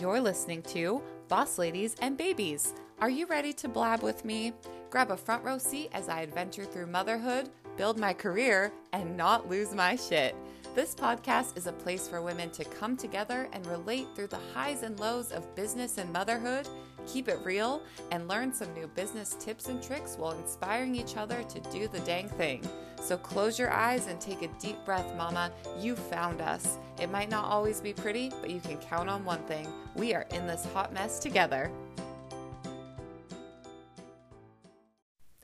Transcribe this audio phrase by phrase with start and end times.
[0.00, 2.72] You're listening to Boss Ladies and Babies.
[3.00, 4.52] Are you ready to blab with me?
[4.90, 9.48] Grab a front row seat as I adventure through motherhood, build my career, and not
[9.50, 10.36] lose my shit.
[10.76, 14.84] This podcast is a place for women to come together and relate through the highs
[14.84, 16.68] and lows of business and motherhood,
[17.08, 21.42] keep it real, and learn some new business tips and tricks while inspiring each other
[21.42, 22.62] to do the dang thing.
[23.00, 25.50] So close your eyes and take a deep breath, Mama.
[25.80, 26.78] You found us.
[27.00, 30.26] It might not always be pretty, but you can count on one thing we are
[30.32, 31.70] in this hot mess together.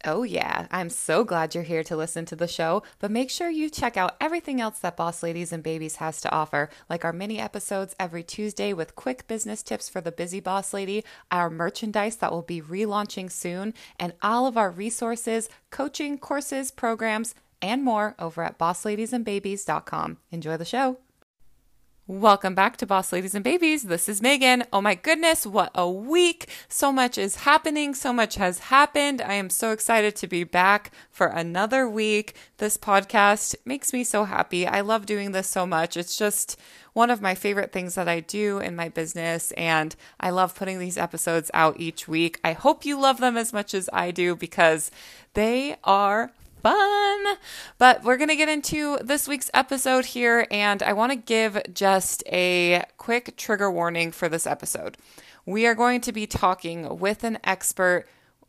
[0.07, 3.49] Oh, yeah, I'm so glad you're here to listen to the show, but make sure
[3.49, 7.13] you check out everything else that Boss Ladies and Babies has to offer, like our
[7.13, 12.17] mini episodes every Tuesday with quick business tips for the busy boss lady, our merchandise
[12.17, 18.15] that will be relaunching soon, and all of our resources, coaching, courses, programs, and more
[18.19, 20.19] over at bossladiesandbabies.com.
[20.31, 20.99] Enjoy the show.
[22.07, 23.85] Welcome back to Boss Ladies and Babies.
[23.85, 24.65] This is Megan.
[24.71, 26.51] Oh my goodness, what a week!
[26.69, 29.23] So much is happening, so much has happened.
[29.23, 32.35] I am so excited to be back for another week.
[32.59, 34.67] This podcast makes me so happy.
[34.67, 35.97] I love doing this so much.
[35.97, 36.61] It's just
[36.93, 40.79] one of my favorite things that I do in my business, and I love putting
[40.79, 42.39] these episodes out each week.
[42.45, 44.91] I hope you love them as much as I do because
[45.33, 46.33] they are
[46.65, 47.37] fun.
[47.77, 51.61] But we're going to get into this week's episode here, and I want to give
[51.75, 54.97] just a quick trigger warning for this episode.
[55.45, 58.07] We are going to be talking with an expert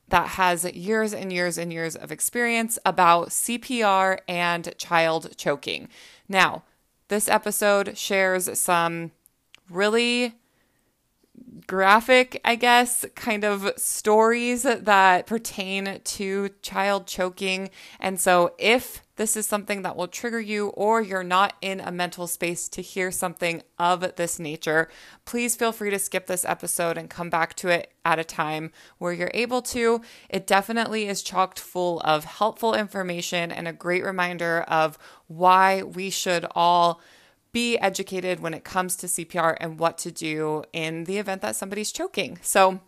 [0.08, 5.90] that has years and years and years of experience about CPR and child choking.
[6.30, 6.64] Now,
[7.10, 9.12] this episode shares some
[9.70, 10.36] really
[11.68, 17.70] graphic, I guess, kind of stories that pertain to child choking.
[18.00, 21.92] And so, if this is something that will trigger you, or you're not in a
[21.92, 24.90] mental space to hear something of this nature,
[25.24, 28.72] please feel free to skip this episode and come back to it at a time
[28.98, 30.02] where you're able to.
[30.30, 36.10] It definitely is chocked full of helpful information and a great reminder of why we
[36.10, 37.00] should all
[37.56, 41.56] be educated when it comes to CPR and what to do in the event that
[41.56, 42.38] somebody's choking.
[42.42, 42.82] So,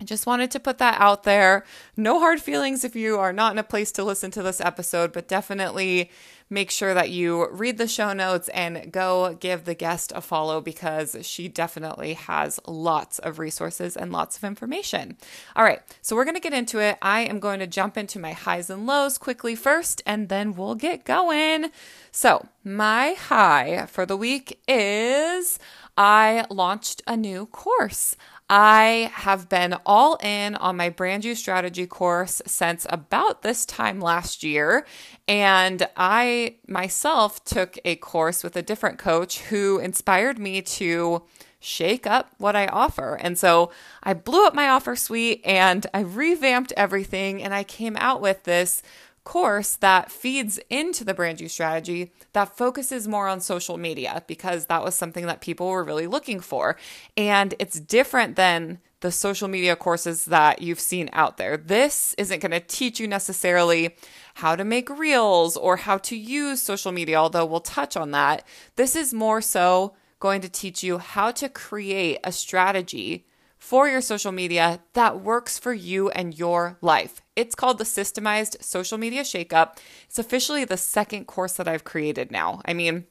[0.00, 1.64] I just wanted to put that out there.
[1.96, 5.12] No hard feelings if you are not in a place to listen to this episode,
[5.12, 6.12] but definitely
[6.48, 10.60] make sure that you read the show notes and go give the guest a follow
[10.60, 15.16] because she definitely has lots of resources and lots of information.
[15.56, 16.96] All right, so we're going to get into it.
[17.02, 20.76] I am going to jump into my highs and lows quickly first, and then we'll
[20.76, 21.72] get going.
[22.12, 25.58] So, my high for the week is
[25.96, 28.14] I launched a new course.
[28.50, 34.00] I have been all in on my brand new strategy course since about this time
[34.00, 34.86] last year.
[35.26, 41.24] And I myself took a course with a different coach who inspired me to
[41.60, 43.16] shake up what I offer.
[43.16, 43.70] And so
[44.02, 48.44] I blew up my offer suite and I revamped everything and I came out with
[48.44, 48.82] this
[49.28, 54.64] course that feeds into the brand new strategy that focuses more on social media because
[54.66, 56.78] that was something that people were really looking for.
[57.14, 61.58] And it's different than the social media courses that you've seen out there.
[61.58, 63.94] This isn't going to teach you necessarily
[64.36, 68.48] how to make reels or how to use social media, although we'll touch on that.
[68.76, 73.26] This is more so going to teach you how to create a strategy
[73.68, 77.20] for your social media that works for you and your life.
[77.36, 79.76] It's called the Systemized Social Media Shakeup.
[80.06, 82.62] It's officially the second course that I've created now.
[82.64, 83.04] I mean,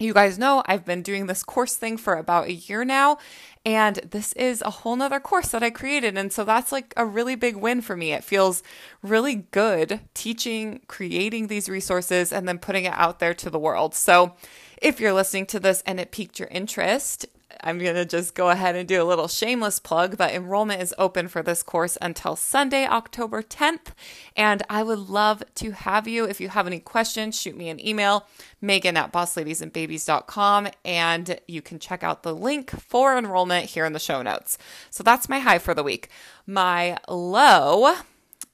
[0.00, 3.18] you guys know I've been doing this course thing for about a year now,
[3.64, 6.18] and this is a whole nother course that I created.
[6.18, 8.12] And so that's like a really big win for me.
[8.12, 8.64] It feels
[9.02, 13.94] really good teaching, creating these resources, and then putting it out there to the world.
[13.94, 14.34] So
[14.78, 17.24] if you're listening to this and it piqued your interest,
[17.62, 20.94] I'm going to just go ahead and do a little shameless plug, but enrollment is
[20.98, 23.92] open for this course until Sunday, October 10th.
[24.36, 26.24] And I would love to have you.
[26.24, 28.26] If you have any questions, shoot me an email,
[28.60, 33.98] megan at bossladiesandbabies.com, and you can check out the link for enrollment here in the
[33.98, 34.58] show notes.
[34.90, 36.08] So that's my high for the week.
[36.46, 37.94] My low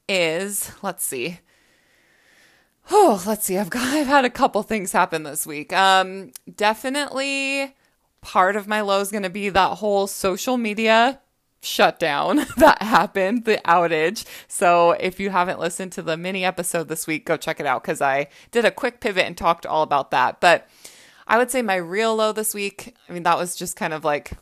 [0.08, 1.40] is, let's see.
[2.90, 3.58] Oh, let's see.
[3.58, 5.72] I've got I've had a couple things happen this week.
[5.72, 7.74] Um definitely
[8.20, 11.20] part of my low is going to be that whole social media
[11.60, 14.24] shutdown that happened, the outage.
[14.46, 17.82] So if you haven't listened to the mini episode this week, go check it out
[17.82, 20.40] because I did a quick pivot and talked all about that.
[20.40, 20.68] But
[21.26, 24.04] I would say my real low this week, I mean, that was just kind of
[24.04, 24.32] like,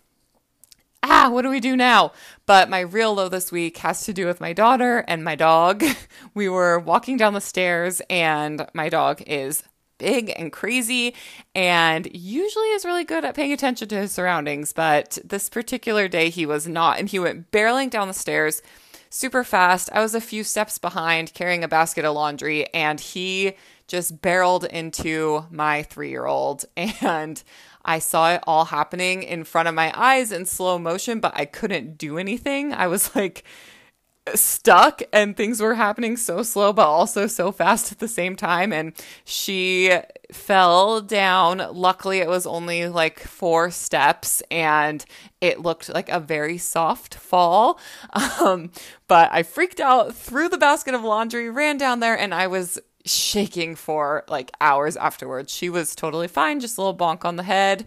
[1.03, 2.13] ah, what do we do now?
[2.47, 5.85] But my real low this week has to do with my daughter and my dog.
[6.35, 9.63] We were walking down the stairs and my dog is
[9.99, 11.15] big and crazy
[11.55, 14.73] and usually is really good at paying attention to his surroundings.
[14.73, 16.99] But this particular day, he was not.
[16.99, 18.63] And he went barreling down the stairs
[19.11, 19.91] super fast.
[19.93, 23.55] I was a few steps behind carrying a basket of laundry, and he
[23.87, 26.65] just barreled into my three year old.
[26.77, 27.43] And
[27.85, 31.45] I saw it all happening in front of my eyes in slow motion, but I
[31.45, 32.73] couldn't do anything.
[32.73, 33.45] I was like,
[34.35, 38.73] stuck and things were happening so slow but also so fast at the same time.
[38.73, 38.93] And
[39.25, 39.93] she
[40.33, 41.59] fell down.
[41.73, 45.05] Luckily it was only like four steps and
[45.41, 47.79] it looked like a very soft fall.
[48.41, 48.71] Um,
[49.09, 52.79] but i freaked out threw the basket of laundry ran down there and i was
[53.07, 55.53] shaking for like hours afterwards.
[55.53, 57.87] She was totally fine just a little bonk on the head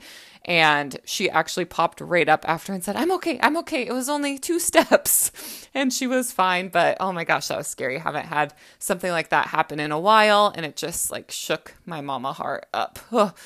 [0.50, 3.86] and she actually popped right up after and said, I'm okay, I'm okay.
[3.86, 5.32] It was only two steps.
[5.76, 6.70] And she was fine.
[6.70, 7.98] But oh my gosh, that was scary.
[7.98, 10.52] I haven't had something like that happen in a while.
[10.54, 13.00] And it just like shook my mama heart up.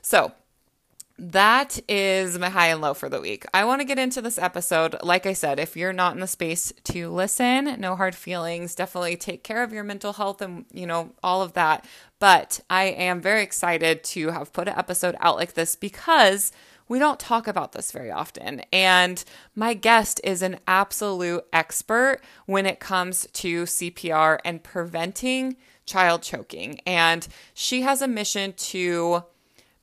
[0.00, 0.32] So
[1.18, 3.44] that is my high and low for the week.
[3.52, 4.96] I want to get into this episode.
[5.02, 8.74] Like I said, if you're not in the space to listen, no hard feelings.
[8.74, 11.84] Definitely take care of your mental health and, you know, all of that.
[12.20, 16.52] But I am very excited to have put an episode out like this because
[16.88, 18.62] we don't talk about this very often.
[18.72, 19.22] And
[19.54, 26.80] my guest is an absolute expert when it comes to CPR and preventing child choking.
[26.86, 29.24] And she has a mission to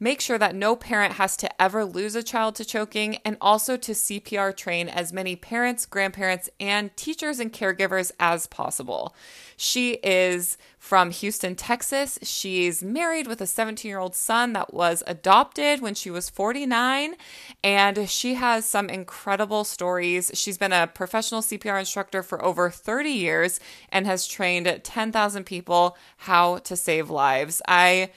[0.05, 3.75] Make sure that no parent has to ever lose a child to choking and also
[3.77, 9.15] to CPR train as many parents, grandparents, and teachers and caregivers as possible.
[9.57, 12.19] She is from Houston, Texas.
[12.21, 17.15] She's married with a 17 year old son that was adopted when she was 49.
[17.63, 20.29] And she has some incredible stories.
[20.35, 23.59] She's been a professional CPR instructor for over 30 years
[23.89, 27.59] and has trained 10,000 people how to save lives.
[27.67, 28.11] I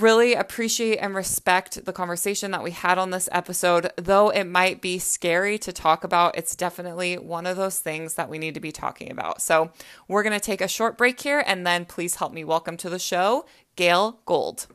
[0.00, 3.90] really appreciate and respect the conversation that we had on this episode.
[3.96, 8.28] Though it might be scary to talk about, it's definitely one of those things that
[8.28, 9.40] we need to be talking about.
[9.40, 9.70] So,
[10.08, 12.90] we're going to take a short break here and then please help me welcome to
[12.90, 13.46] the show
[13.76, 14.66] Gail Gould.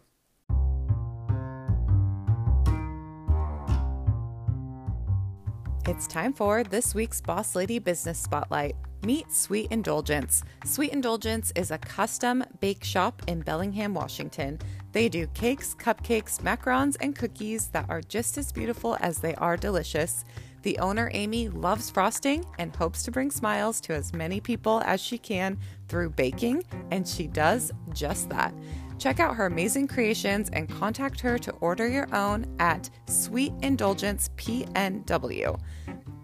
[5.87, 8.75] It's time for this week's Boss Lady Business Spotlight.
[9.03, 10.43] Meet Sweet Indulgence.
[10.63, 14.59] Sweet Indulgence is a custom bake shop in Bellingham, Washington.
[14.91, 19.55] They do cakes, cupcakes, macarons, and cookies that are just as beautiful as they are
[19.55, 20.25] delicious.
[20.63, 25.01] The owner, Amy, loves frosting and hopes to bring smiles to as many people as
[25.01, 25.57] she can
[25.87, 28.53] through baking, and she does just that.
[28.99, 34.29] Check out her amazing creations and contact her to order your own at Sweet Indulgence
[34.35, 35.59] PNW.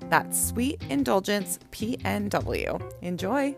[0.09, 2.93] That's Sweet Indulgence PNW.
[3.01, 3.55] Enjoy!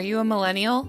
[0.00, 0.88] Are you a millennial?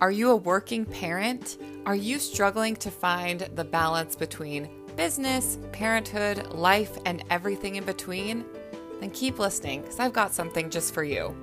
[0.00, 1.58] Are you a working parent?
[1.86, 8.44] Are you struggling to find the balance between business, parenthood, life, and everything in between?
[8.98, 11.36] Then keep listening because I've got something just for you.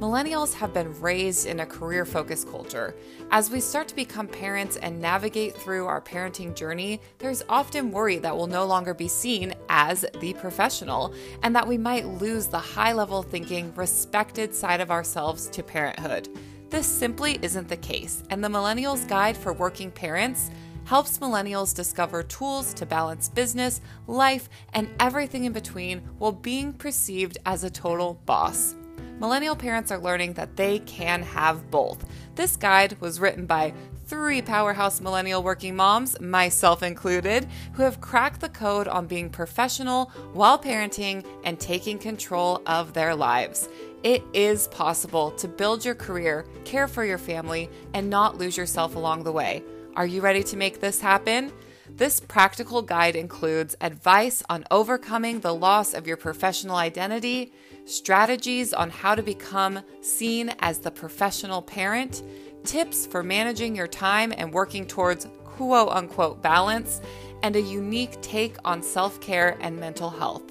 [0.00, 2.96] Millennials have been raised in a career focused culture.
[3.30, 8.16] As we start to become parents and navigate through our parenting journey, there's often worry
[8.18, 11.12] that we'll no longer be seen as the professional
[11.42, 16.30] and that we might lose the high level thinking, respected side of ourselves to parenthood.
[16.74, 20.50] This simply isn't the case, and the Millennials Guide for Working Parents
[20.86, 27.38] helps millennials discover tools to balance business, life, and everything in between while being perceived
[27.46, 28.74] as a total boss
[29.18, 32.04] millennial parents are learning that they can have both.
[32.34, 33.72] This guide was written by
[34.06, 40.06] three powerhouse millennial working moms, myself included, who have cracked the code on being professional
[40.32, 43.68] while parenting and taking control of their lives.
[44.02, 48.96] It is possible to build your career, care for your family, and not lose yourself
[48.96, 49.62] along the way.
[49.96, 51.52] Are you ready to make this happen?
[51.88, 57.52] This practical guide includes advice on overcoming the loss of your professional identity
[57.84, 62.22] strategies on how to become seen as the professional parent,
[62.64, 67.00] tips for managing your time and working towards quote unquote balance,
[67.42, 70.42] and a unique take on self care and mental health.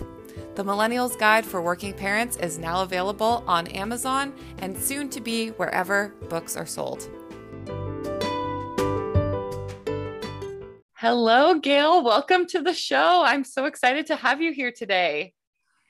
[0.55, 5.49] The Millennials Guide for Working Parents is now available on Amazon and soon to be
[5.49, 7.09] wherever books are sold.
[10.93, 12.03] Hello, Gail.
[12.03, 13.23] Welcome to the show.
[13.25, 15.33] I'm so excited to have you here today.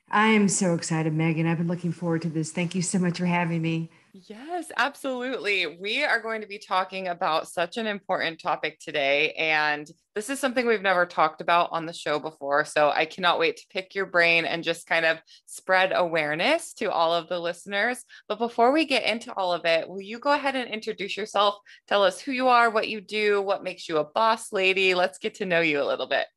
[0.10, 1.46] I am so excited, Megan.
[1.46, 2.52] I've been looking forward to this.
[2.52, 3.92] Thank you so much for having me.
[4.16, 5.76] Yes, absolutely.
[5.82, 9.32] We are going to be talking about such an important topic today.
[9.32, 12.64] And this is something we've never talked about on the show before.
[12.64, 15.18] So I cannot wait to pick your brain and just kind of
[15.48, 18.04] spread awareness to all of the listeners.
[18.28, 21.56] But before we get into all of it, will you go ahead and introduce yourself?
[21.88, 24.94] Tell us who you are, what you do, what makes you a boss lady.
[24.94, 26.28] Let's get to know you a little bit.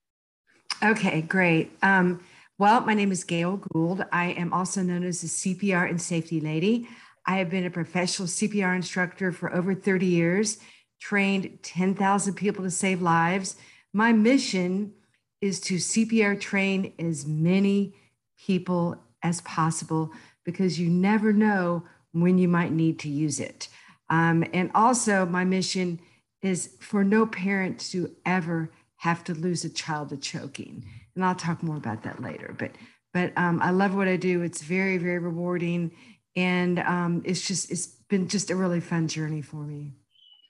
[0.82, 1.76] Okay, great.
[1.82, 2.24] Um,
[2.56, 4.06] well, my name is Gail Gould.
[4.12, 6.88] I am also known as the CPR and safety lady.
[7.26, 10.58] I have been a professional CPR instructor for over 30 years,
[11.00, 13.56] trained 10,000 people to save lives.
[13.92, 14.92] My mission
[15.40, 17.94] is to CPR train as many
[18.38, 20.12] people as possible
[20.44, 23.68] because you never know when you might need to use it.
[24.08, 25.98] Um, and also, my mission
[26.42, 30.84] is for no parent to ever have to lose a child to choking.
[31.14, 32.54] And I'll talk more about that later.
[32.56, 32.72] But
[33.12, 34.42] but um, I love what I do.
[34.42, 35.90] It's very very rewarding,
[36.36, 39.94] and um, it's just it's been just a really fun journey for me.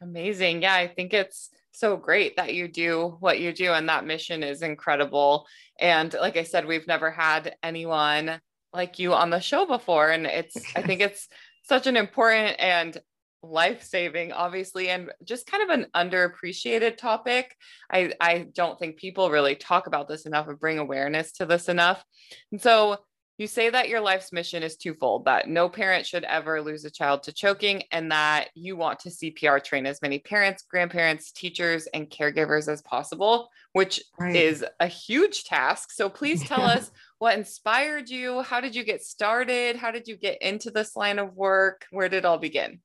[0.03, 0.63] Amazing.
[0.63, 4.43] Yeah, I think it's so great that you do what you do, and that mission
[4.43, 5.47] is incredible.
[5.79, 8.41] And like I said, we've never had anyone
[8.73, 11.29] like you on the show before, and it's I think it's
[11.63, 12.99] such an important and
[13.43, 17.55] life saving, obviously, and just kind of an underappreciated topic.
[17.91, 21.69] I, I don't think people really talk about this enough or bring awareness to this
[21.69, 22.03] enough.
[22.51, 22.99] And so
[23.39, 26.91] you say that your life's mission is twofold that no parent should ever lose a
[26.91, 31.87] child to choking, and that you want to CPR train as many parents, grandparents, teachers,
[31.89, 34.35] and caregivers as possible, which right.
[34.35, 35.93] is a huge task.
[35.93, 36.75] So please tell yeah.
[36.75, 38.43] us what inspired you.
[38.43, 39.77] How did you get started?
[39.77, 41.87] How did you get into this line of work?
[41.91, 42.81] Where did it all begin?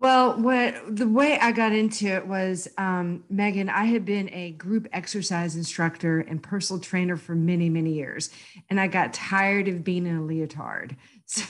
[0.00, 4.52] Well, what the way I got into it was, um, Megan, I had been a
[4.52, 8.30] group exercise instructor and personal trainer for many, many years.
[8.70, 10.96] And I got tired of being in a leotard.
[11.26, 11.44] So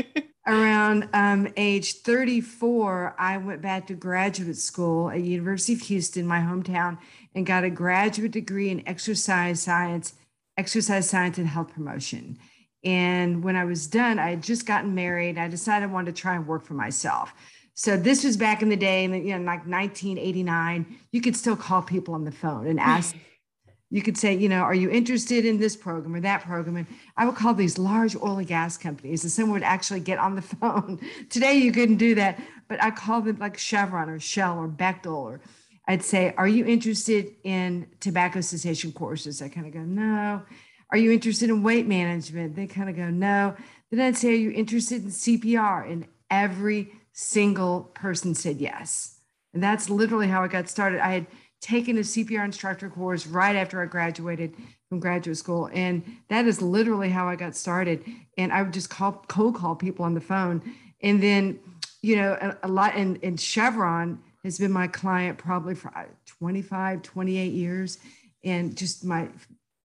[0.46, 6.40] around um, age 34, I went back to graduate school at University of Houston, my
[6.40, 6.96] hometown,
[7.34, 10.14] and got a graduate degree in exercise science,
[10.56, 12.38] exercise science and health promotion.
[12.82, 15.36] And when I was done, I had just gotten married.
[15.36, 17.34] I decided I wanted to try and work for myself.
[17.80, 20.98] So this was back in the day, in you know, like 1989.
[21.12, 23.16] You could still call people on the phone and ask.
[23.90, 26.76] you could say, you know, are you interested in this program or that program?
[26.76, 30.18] And I would call these large oil and gas companies, and someone would actually get
[30.18, 31.00] on the phone.
[31.30, 35.14] Today you couldn't do that, but I called them like Chevron or Shell or Bechtel
[35.14, 35.40] or.
[35.88, 39.40] I'd say, Are you interested in tobacco cessation courses?
[39.40, 40.42] I kind of go, No.
[40.90, 42.56] Are you interested in weight management?
[42.56, 43.56] They kind of go, No.
[43.90, 45.90] Then I'd say, Are you interested in CPR?
[45.90, 49.18] And every single person said yes.
[49.52, 51.00] And that's literally how I got started.
[51.00, 51.26] I had
[51.60, 54.54] taken a CPR instructor course right after I graduated
[54.88, 55.68] from graduate school.
[55.72, 58.04] And that is literally how I got started.
[58.38, 60.62] And I would just call cold call people on the phone.
[61.02, 61.58] And then,
[62.02, 66.04] you know, a, a lot and, and Chevron has been my client probably for uh,
[66.26, 67.98] 25, 28 years.
[68.42, 69.28] And just my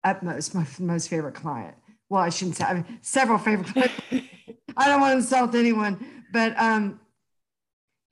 [0.04, 1.76] utmost, my most favorite client.
[2.10, 3.96] Well, I shouldn't say I mean, several favorite clients.
[4.78, 7.00] I don't want to insult anyone, but um,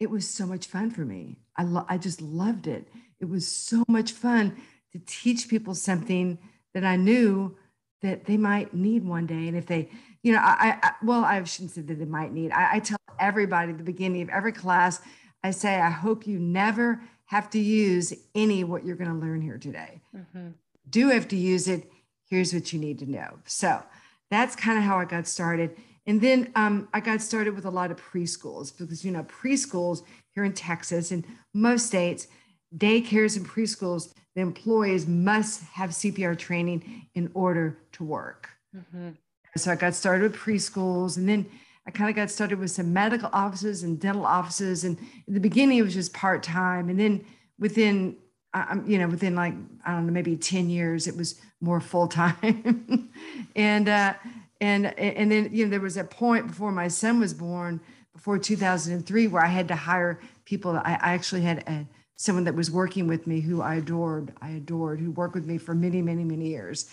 [0.02, 1.38] it was so much fun for me.
[1.56, 2.88] I, lo- I just loved it.
[3.20, 4.58] It was so much fun
[4.94, 6.40] to teach people something
[6.74, 7.56] that I knew
[8.02, 9.48] that they might need one day.
[9.48, 9.92] And if they,
[10.24, 12.52] you know, I, I well, I shouldn't say that they might need.
[12.52, 15.02] I, I tell everybody at the beginning of every class,
[15.44, 19.40] I say, I hope you never have to use any what you're going to learn
[19.40, 20.02] here today.
[20.18, 20.48] Mm-hmm.
[20.90, 21.92] Do have to use it.
[22.28, 23.38] Here's what you need to know.
[23.46, 23.84] So
[24.32, 25.78] that's kind of how I got started.
[26.08, 30.04] And then um, I got started with a lot of preschools because, you know, preschools
[30.34, 32.28] here in Texas and most states,
[32.76, 38.50] daycares and preschools, the employees must have CPR training in order to work.
[38.76, 39.10] Mm-hmm.
[39.58, 41.46] So I got started with preschools and then
[41.86, 44.84] I kind of got started with some medical offices and dental offices.
[44.84, 46.90] And in the beginning, it was just part time.
[46.90, 47.26] And then
[47.60, 48.16] within,
[48.54, 49.54] um, you know, within like,
[49.86, 53.10] I don't know, maybe 10 years, it was more full time.
[53.56, 54.14] and, uh,
[54.62, 57.82] and and then you know there was a point before my son was born
[58.14, 60.78] before 2003 where i had to hire people.
[60.78, 64.52] I, I actually had a, someone that was working with me who i adored i
[64.52, 66.90] adored who worked with me for many many many years.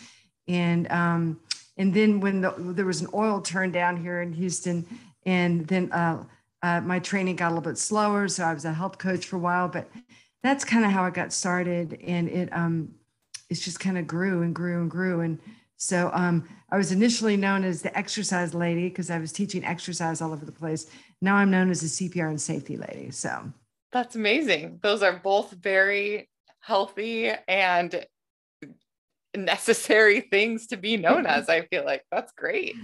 [0.48, 1.40] And um
[1.76, 4.86] and then when the, there was an oil turn down here in houston
[5.26, 6.24] and then uh,
[6.62, 9.36] uh, my training got a little bit slower so i was a health coach for
[9.36, 9.88] a while but
[10.42, 12.92] that's kind of how i got started and it um
[13.50, 15.38] it's just kind of grew and grew and grew and
[15.78, 20.20] so um, I was initially known as the exercise lady because I was teaching exercise
[20.20, 20.90] all over the place.
[21.22, 23.12] Now I'm known as the CPR and safety lady.
[23.12, 23.52] So
[23.92, 24.80] that's amazing.
[24.82, 26.28] Those are both very
[26.60, 28.04] healthy and
[29.36, 31.48] necessary things to be known as.
[31.48, 32.74] I feel like that's great.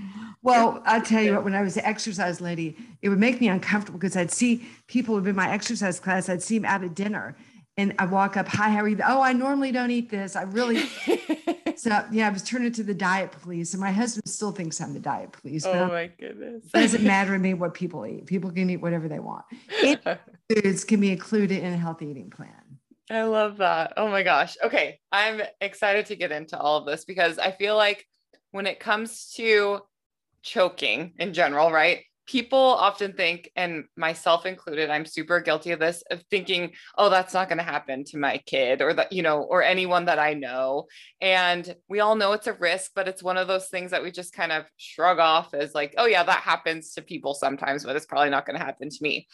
[0.43, 3.49] Well, I'll tell you what, when I was an exercise lady, it would make me
[3.49, 7.37] uncomfortable because I'd see people in my exercise class, I'd see them out at dinner
[7.77, 8.99] and I walk up, hi, how are you?
[9.05, 10.37] Oh, I normally don't eat this.
[10.37, 10.85] I really,
[11.77, 14.95] so yeah, I was turning to the diet police and my husband still thinks I'm
[14.95, 15.65] the diet police.
[15.67, 16.65] oh my goodness.
[16.67, 18.27] It doesn't matter to me what people eat.
[18.27, 19.45] People can eat whatever they want.
[20.51, 22.51] foods can be included in a healthy eating plan.
[23.11, 23.95] I love that.
[23.97, 24.57] Oh my gosh.
[24.65, 24.99] Okay.
[25.13, 28.07] I'm excited to get into all of this because I feel like
[28.51, 29.81] when it comes to
[30.43, 32.05] choking in general, right?
[32.27, 37.35] People often think, and myself included, I'm super guilty of this, of thinking, oh, that's
[37.35, 40.35] not going to happen to my kid or that, you know, or anyone that I
[40.35, 40.87] know.
[41.21, 44.11] And we all know it's a risk, but it's one of those things that we
[44.11, 47.95] just kind of shrug off as like, oh, yeah, that happens to people sometimes, but
[47.95, 49.29] it's probably not going to happen to me.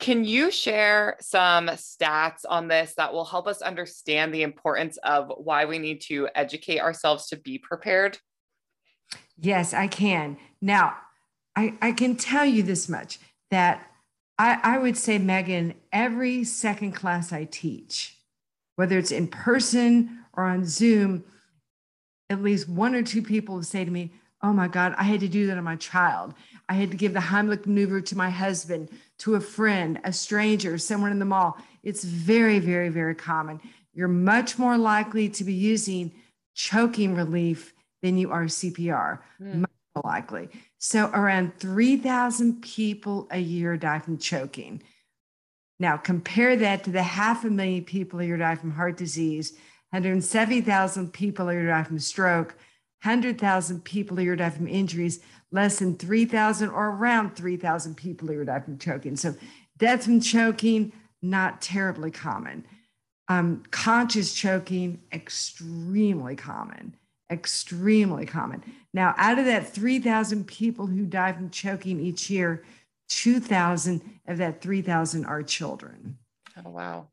[0.00, 5.30] Can you share some stats on this that will help us understand the importance of
[5.36, 8.18] why we need to educate ourselves to be prepared?
[9.38, 10.36] Yes, I can.
[10.60, 10.94] Now,
[11.56, 13.18] I, I can tell you this much
[13.50, 13.90] that
[14.38, 18.16] I, I would say, Megan, every second class I teach,
[18.76, 21.24] whether it's in person or on Zoom,
[22.30, 25.20] at least one or two people will say to me, Oh my God, I had
[25.20, 26.34] to do that on my child.
[26.68, 30.76] I had to give the Heimlich maneuver to my husband, to a friend, a stranger,
[30.76, 31.56] someone in the mall.
[31.82, 33.58] It's very, very, very common.
[33.94, 36.12] You're much more likely to be using
[36.54, 39.54] choking relief than you are CPR, mm.
[39.54, 40.50] much more likely.
[40.86, 44.82] So, around 3,000 people a year die from choking.
[45.80, 49.52] Now, compare that to the half a million people a year die from heart disease,
[49.92, 52.48] 170,000 people a year die from stroke,
[53.02, 58.44] 100,000 people a year die from injuries less than 3,000 or around 3,000 people who
[58.44, 59.16] die from choking.
[59.16, 59.34] So
[59.78, 62.66] death from choking, not terribly common.
[63.28, 66.94] Um, conscious choking, extremely common,
[67.30, 68.62] extremely common.
[68.92, 72.64] Now, out of that 3,000 people who die from choking each year,
[73.08, 76.18] 2,000 of that 3,000 are children.
[76.64, 77.08] Oh, wow.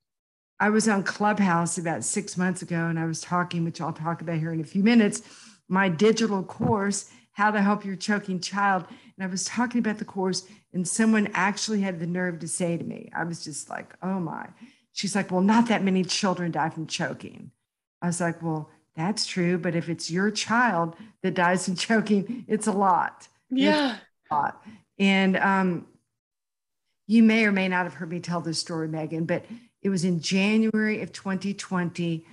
[0.60, 4.22] I was on Clubhouse about six months ago and I was talking, which I'll talk
[4.22, 5.22] about here in a few minutes,
[5.68, 8.86] my digital course how to help your choking child.
[8.90, 12.78] And I was talking about the course, and someone actually had the nerve to say
[12.78, 14.48] to me, I was just like, oh my.
[14.94, 17.52] She's like, well, not that many children die from choking.
[18.02, 19.58] I was like, well, that's true.
[19.58, 23.28] But if it's your child that dies from choking, it's a lot.
[23.50, 23.98] Yeah.
[24.30, 24.64] A lot.
[25.00, 25.88] And um,
[27.08, 29.46] you may or may not have heard me tell this story, Megan, but
[29.82, 32.26] it was in January of 2020,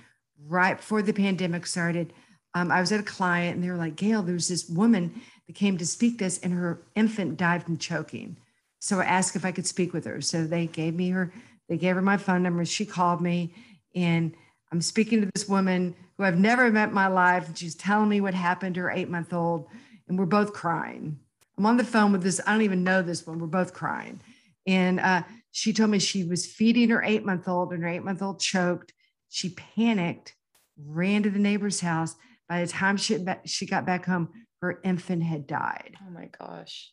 [0.45, 2.13] right before the pandemic started
[2.53, 5.55] um, I was at a client and they were like, Gail, there's this woman that
[5.55, 8.37] came to speak this and her infant died from choking.
[8.79, 10.21] So I asked if I could speak with her.
[10.21, 11.31] So they gave me her,
[11.67, 12.65] they gave her my phone number.
[12.65, 13.53] She called me
[13.95, 14.33] and
[14.71, 17.47] I'm speaking to this woman who I've never met in my life.
[17.47, 19.67] And she's telling me what happened to her eight month old.
[20.07, 21.17] And we're both crying.
[21.57, 23.39] I'm on the phone with this, I don't even know this one.
[23.39, 24.21] We're both crying.
[24.67, 28.03] And uh, she told me she was feeding her eight month old and her eight
[28.03, 28.93] month old choked.
[29.29, 30.35] She panicked,
[30.77, 32.15] ran to the neighbor's house
[32.49, 34.29] by the time she, she got back home,
[34.61, 35.95] her infant had died.
[36.05, 36.91] Oh my gosh.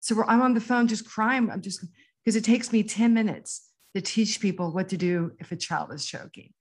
[0.00, 1.50] So I'm on the phone just crying.
[1.50, 1.84] I'm just
[2.24, 5.92] because it takes me 10 minutes to teach people what to do if a child
[5.92, 6.52] is choking.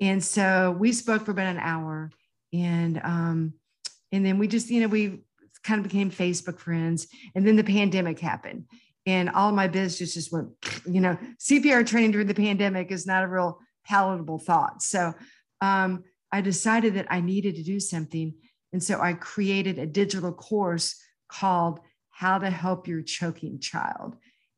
[0.00, 2.10] And so we spoke for about an hour
[2.52, 3.54] and um,
[4.12, 5.20] and then we just, you know, we
[5.64, 7.08] kind of became Facebook friends.
[7.34, 8.64] And then the pandemic happened.
[9.06, 10.48] And all my business just went,
[10.86, 14.82] you know, CPR training during the pandemic is not a real palatable thought.
[14.82, 15.14] So
[15.60, 18.34] um, I decided that I needed to do something.
[18.72, 21.80] And so I created a digital course called
[22.10, 24.16] How to Help Your Choking Child.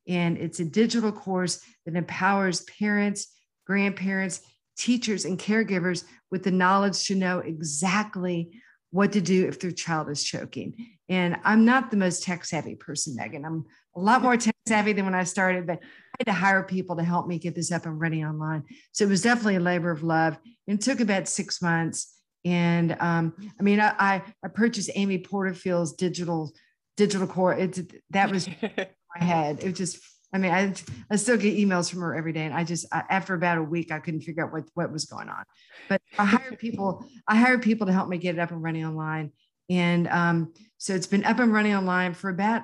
[0.08, 3.32] And it's a digital course that empowers parents,
[3.66, 4.40] grandparents,
[4.80, 8.50] teachers, and caregivers with the knowledge to know exactly
[8.90, 10.74] what to do if their child is choking.
[11.08, 13.44] And I'm not the most tech savvy person, Megan.
[13.44, 13.64] I'm
[13.94, 16.96] a lot more tech savvy than when I started, but I had to hire people
[16.96, 18.64] to help me get this up and running online.
[18.92, 20.38] So it was definitely a labor of love.
[20.66, 22.16] It took about six months.
[22.44, 26.52] And um, I mean, I, I purchased Amy Porterfield's digital
[26.96, 27.54] digital core.
[27.54, 29.60] It's that was my head.
[29.60, 29.98] It was just,
[30.32, 30.72] I mean, I,
[31.10, 32.44] I still get emails from her every day.
[32.44, 35.04] And I just, I, after about a week, I couldn't figure out what, what was
[35.04, 35.44] going on.
[35.88, 38.84] But I hired people, I hired people to help me get it up and running
[38.84, 39.32] online.
[39.68, 42.62] And um, so it's been up and running online for about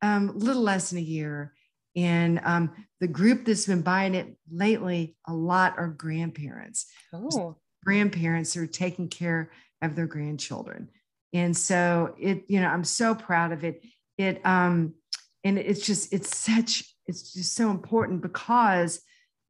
[0.00, 1.54] um, a little less than a year.
[1.94, 6.86] And um, the group that's been buying it lately, a lot are grandparents.
[7.12, 7.56] Oh.
[7.84, 9.50] Grandparents are taking care
[9.82, 10.88] of their grandchildren.
[11.32, 13.84] And so it, you know, I'm so proud of it.
[14.18, 14.94] It um,
[15.44, 19.00] and it's just, it's such, it's just so important because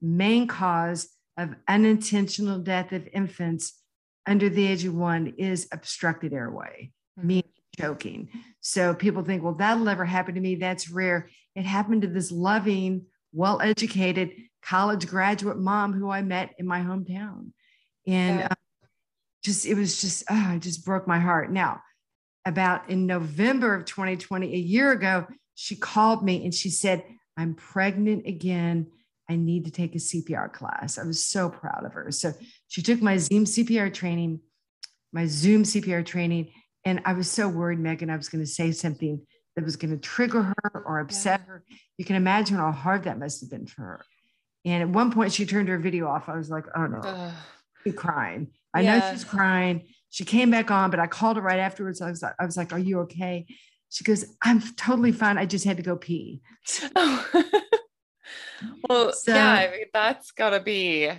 [0.00, 3.80] main cause of unintentional death of infants
[4.26, 7.26] under the age of one is obstructed airway, mm-hmm.
[7.26, 7.44] meaning
[7.78, 8.28] choking.
[8.60, 10.56] So people think, well, that'll never happen to me.
[10.56, 11.28] That's rare.
[11.54, 16.80] It happened to this loving, well educated college graduate mom who I met in my
[16.80, 17.50] hometown.
[18.06, 18.48] And yeah.
[18.50, 18.54] uh,
[19.42, 21.50] just, it was just, oh, it just broke my heart.
[21.50, 21.82] Now,
[22.44, 25.26] about in November of 2020, a year ago,
[25.62, 27.04] she called me and she said,
[27.36, 28.88] I'm pregnant again.
[29.30, 30.98] I need to take a CPR class.
[30.98, 32.10] I was so proud of her.
[32.10, 32.32] So
[32.66, 34.40] she took my Zoom CPR training,
[35.12, 36.50] my Zoom CPR training,
[36.84, 39.92] and I was so worried, Megan, I was going to say something that was going
[39.92, 41.46] to trigger her or upset yeah.
[41.46, 41.64] her.
[41.96, 44.04] You can imagine how hard that must have been for her.
[44.64, 46.28] And at one point, she turned her video off.
[46.28, 47.32] I was like, oh no,
[47.84, 48.48] she's crying.
[48.74, 48.98] I yeah.
[48.98, 49.86] know she's crying.
[50.10, 52.02] She came back on, but I called her right afterwards.
[52.02, 53.46] I was, I was like, are you okay?
[53.92, 55.36] She goes, I'm totally fine.
[55.36, 56.40] I just had to go pee.
[56.96, 57.28] Oh.
[58.88, 61.10] well, so, yeah, I mean, that's got to be,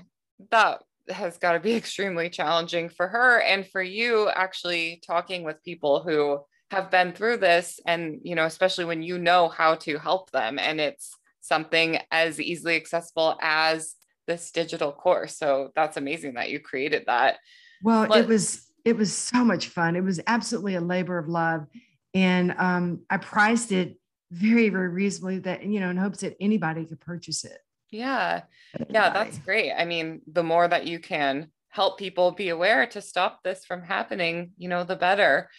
[0.49, 5.63] that has got to be extremely challenging for her and for you actually talking with
[5.63, 6.39] people who
[6.71, 10.57] have been through this and you know especially when you know how to help them
[10.57, 13.93] and it's something as easily accessible as
[14.25, 17.37] this digital course so that's amazing that you created that
[17.83, 21.27] well but- it was it was so much fun it was absolutely a labor of
[21.27, 21.67] love
[22.13, 23.97] and um, i priced it
[24.31, 27.59] very very reasonably that you know in hopes that anybody could purchase it
[27.93, 28.41] yeah.
[28.89, 29.71] Yeah, that's great.
[29.71, 33.83] I mean, the more that you can help people be aware to stop this from
[33.83, 35.49] happening, you know, the better.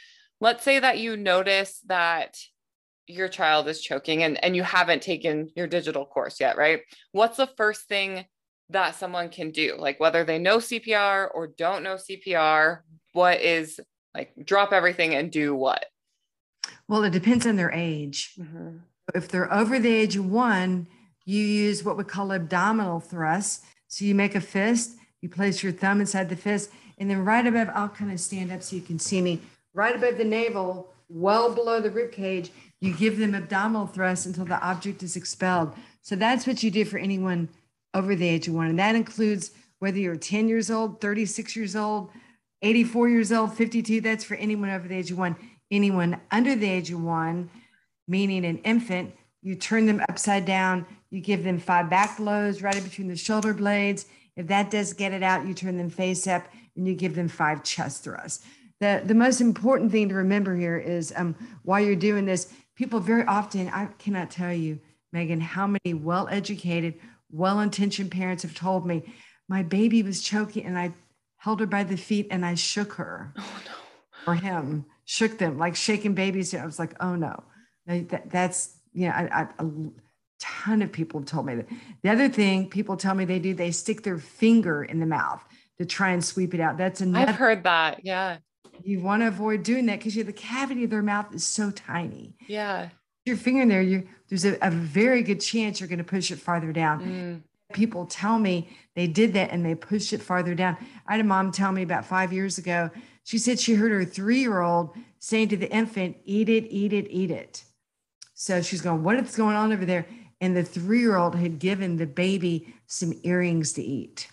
[0.41, 2.37] Let's say that you notice that
[3.07, 6.81] your child is choking and, and you haven't taken your digital course yet, right?
[7.13, 8.25] What's the first thing
[8.71, 9.77] that someone can do?
[9.79, 12.81] Like whether they know CPR or don't know CPR,
[13.13, 13.79] what is
[14.13, 15.85] like drop everything and do what?
[16.89, 18.35] Well, it depends on their age.
[18.39, 18.79] Mm-hmm.
[19.15, 20.87] If they're over the age of one,
[21.25, 23.65] you use what we call abdominal thrust.
[23.89, 27.47] So you make a fist, you place your thumb inside the fist, and then right
[27.47, 29.41] above, I'll kind of stand up so you can see me,
[29.73, 34.45] right above the navel, well below the rib cage, you give them abdominal thrust until
[34.45, 35.75] the object is expelled.
[36.03, 37.49] So that's what you do for anyone
[37.95, 38.67] over the age of one.
[38.67, 42.11] And that includes whether you're 10 years old, 36 years old,
[42.63, 45.37] 84 years old, 52, that's for anyone over the age of one.
[45.75, 47.51] Anyone under the age of one,
[48.07, 52.77] meaning an infant, you turn them upside down, you give them five back blows right
[52.77, 54.07] in between the shoulder blades.
[54.37, 57.27] If that does get it out, you turn them face up and you give them
[57.27, 58.45] five chest thrusts.
[58.79, 61.35] The, the most important thing to remember here is um,
[61.65, 64.79] while you're doing this, people very often, I cannot tell you,
[65.13, 66.95] Megan, how many well educated,
[67.33, 69.03] well intentioned parents have told me,
[69.49, 70.93] my baby was choking and I
[71.37, 73.33] held her by the feet and I shook her.
[73.37, 74.33] Oh, no.
[74.33, 76.55] Or him, shook them like shaking babies.
[76.55, 77.43] I was like, oh no,
[77.87, 79.65] that, that's, you know, I, I,
[80.39, 81.67] ton of people have told me that.
[82.03, 85.43] The other thing people tell me they do, they stick their finger in the mouth
[85.79, 86.77] to try and sweep it out.
[86.77, 87.31] That's another.
[87.31, 88.01] I've heard that.
[88.05, 88.39] Yeah.
[88.83, 92.35] You want to avoid doing that because the cavity of their mouth is so tiny.
[92.47, 92.91] Yeah.
[93.25, 96.31] Your finger in there, you there's a, a, very good chance you're going to push
[96.31, 97.01] it farther down.
[97.01, 97.43] Mm.
[97.73, 100.77] People tell me they did that and they pushed it farther down.
[101.07, 102.91] I had a mom tell me about five years ago.
[103.25, 106.93] She said she heard her three year old saying to the infant, "Eat it, eat
[106.93, 107.65] it, eat it."
[108.35, 110.07] So she's going, "What is going on over there?"
[110.41, 114.29] and the three year old had given the baby some earrings to eat.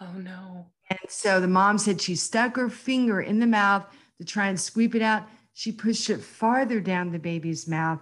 [0.00, 0.66] Oh no.
[0.88, 3.84] And so the mom said she stuck her finger in the mouth
[4.18, 5.24] to try and sweep it out.
[5.52, 8.00] She pushed it farther down the baby's mouth.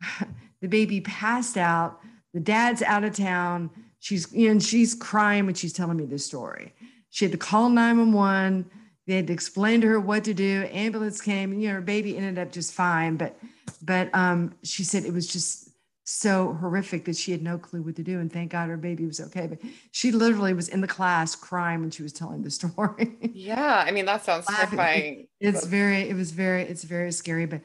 [0.62, 2.00] the baby passed out.
[2.32, 3.70] The dad's out of town.
[3.98, 6.72] She's you know, and she's crying when she's telling me this story.
[7.10, 8.70] She had to call 911.
[9.06, 10.68] They had to explain to her what to do.
[10.70, 13.16] Ambulance came, and you know, her baby ended up just fine.
[13.16, 13.36] But
[13.82, 15.70] but um, she said it was just
[16.10, 18.18] so horrific that she had no clue what to do.
[18.18, 19.46] And thank God her baby was okay.
[19.46, 19.60] But
[19.92, 23.16] she literally was in the class crying when she was telling the story.
[23.32, 23.84] yeah.
[23.86, 25.28] I mean, that sounds terrifying.
[25.40, 27.46] It's very, it was very, it's very scary.
[27.46, 27.60] But,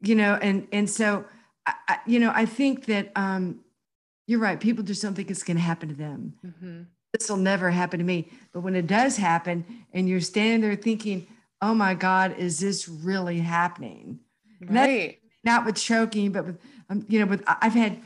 [0.00, 1.26] you know, and, and so,
[1.66, 3.60] I, you know, I think that um,
[4.26, 4.58] you're right.
[4.58, 6.34] People just don't think it's going to happen to them.
[6.44, 6.82] Mm-hmm.
[7.12, 8.30] This will never happen to me.
[8.52, 11.26] But when it does happen and you're standing there thinking,
[11.62, 14.20] oh my God, is this really happening?
[14.60, 15.18] Right.
[15.44, 16.58] Not, not with choking, but with,
[16.90, 18.00] um, you know, with I've had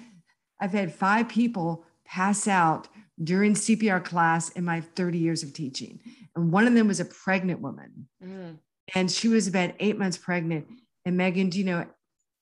[0.60, 2.88] I've had five people pass out
[3.22, 6.00] during CPR class in my 30 years of teaching.
[6.36, 8.08] And one of them was a pregnant woman.
[8.22, 8.58] Mm.
[8.94, 10.66] And she was about eight months pregnant.
[11.04, 11.86] And Megan, do you know,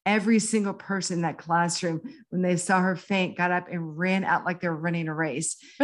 [0.06, 4.24] every single person in that classroom, when they saw her faint, got up and ran
[4.24, 5.56] out like they were running a race.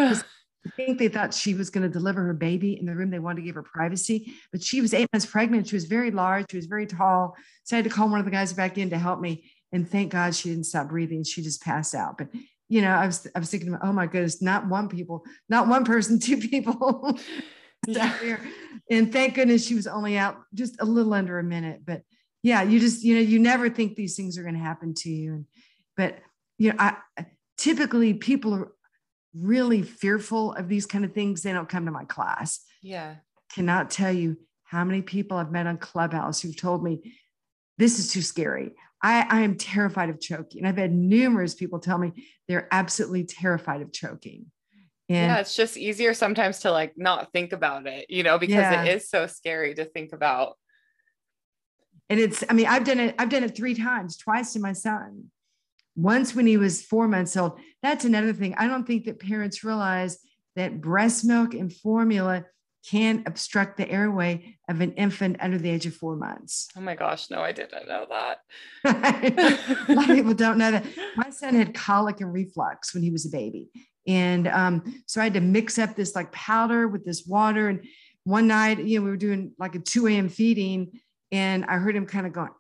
[0.67, 3.11] I think they thought she was going to deliver her baby in the room.
[3.11, 5.69] They wanted to give her privacy, but she was eight months pregnant.
[5.69, 6.47] She was very large.
[6.51, 7.37] She was very tall.
[7.65, 9.51] So I had to call one of the guys back in to help me.
[9.73, 11.25] And thank God she didn't stop breathing.
[11.25, 12.19] She just passed out.
[12.19, 12.29] But
[12.69, 15.85] you know, I was I was thinking, oh my goodness, not one people, not one
[15.85, 17.19] person, two people.
[18.91, 21.83] and thank goodness she was only out just a little under a minute.
[21.85, 22.03] But
[22.43, 25.11] yeah, you just, you know, you never think these things are going to happen to
[25.11, 25.33] you.
[25.35, 25.47] And,
[25.97, 26.19] but,
[26.59, 26.97] you know, I
[27.57, 28.73] typically people are
[29.35, 31.43] really fearful of these kind of things.
[31.43, 32.61] They don't come to my class.
[32.83, 33.17] Yeah.
[33.55, 37.15] Cannot tell you how many people I've met on Clubhouse who've told me
[37.79, 38.73] this is too scary.
[39.03, 40.65] I, I am terrified of choking.
[40.65, 42.13] I've had numerous people tell me
[42.49, 44.47] they're absolutely terrified of choking.
[45.11, 48.55] And yeah, it's just easier sometimes to like not think about it, you know, because
[48.55, 48.85] yeah.
[48.85, 50.55] it is so scary to think about
[52.11, 54.73] and it's, I mean, I've done it, I've done it three times, twice to my
[54.73, 55.31] son.
[55.97, 57.59] Once when he was four months old.
[57.83, 58.55] That's another thing.
[58.57, 60.19] I don't think that parents realize
[60.57, 62.45] that breast milk and formula
[62.89, 66.69] can obstruct the airway of an infant under the age of four months.
[66.77, 68.41] Oh my gosh, no, I didn't know that.
[69.89, 70.85] a lot of people don't know that.
[71.17, 73.71] My son had colic and reflux when he was a baby.
[74.07, 77.69] And um, so I had to mix up this like powder with this water.
[77.69, 77.87] And
[78.25, 80.29] one night, you know, we were doing like a 2 a.m.
[80.29, 81.01] feeding
[81.35, 82.51] and I heard him kind of going,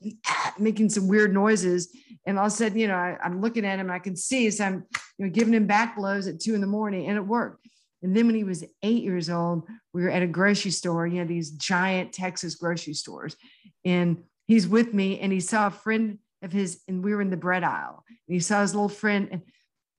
[0.58, 1.92] making some weird noises.
[2.24, 4.14] And all of a sudden, you know, I, am looking at him and I can
[4.14, 4.86] see, so I'm
[5.18, 7.66] you know, giving him back blows at two in the morning, and it worked.
[8.02, 11.20] And then when he was eight years old, we were at a grocery store, you
[11.20, 13.36] know, these giant Texas grocery stores.
[13.84, 17.30] And he's with me and he saw a friend of his, and we were in
[17.30, 18.04] the bread aisle.
[18.08, 19.42] And he saw his little friend, and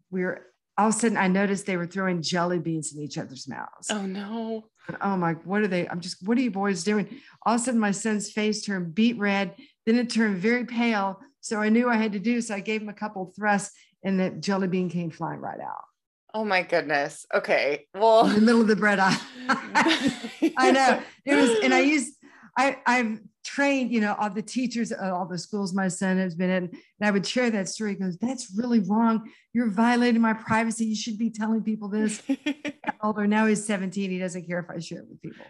[0.09, 3.17] we were all of a sudden I noticed they were throwing jelly beans in each
[3.17, 3.91] other's mouths.
[3.91, 4.65] Oh no
[5.01, 5.87] oh my, what are they?
[5.87, 7.07] I'm just, what are you boys doing?
[7.45, 9.55] All of a sudden, my son's face turned beet red.
[9.85, 11.19] Then it turned very pale.
[11.39, 12.41] So I knew I had to do.
[12.41, 15.83] So I gave him a couple thrusts, and the jelly bean came flying right out.
[16.33, 17.25] Oh my goodness.
[17.33, 17.87] Okay.
[17.93, 19.19] Well, in the middle of the bread aisle.
[19.47, 22.13] I know it was, and I used,
[22.57, 26.35] I, I've trained, you know, all the teachers, of all the schools my son has
[26.35, 27.91] been in, and I would share that story.
[27.91, 29.29] He goes, "That's really wrong.
[29.53, 30.85] You're violating my privacy.
[30.85, 32.21] You should be telling people this."
[33.03, 34.09] Older now, he's 17.
[34.09, 35.45] He doesn't care if I share it with people.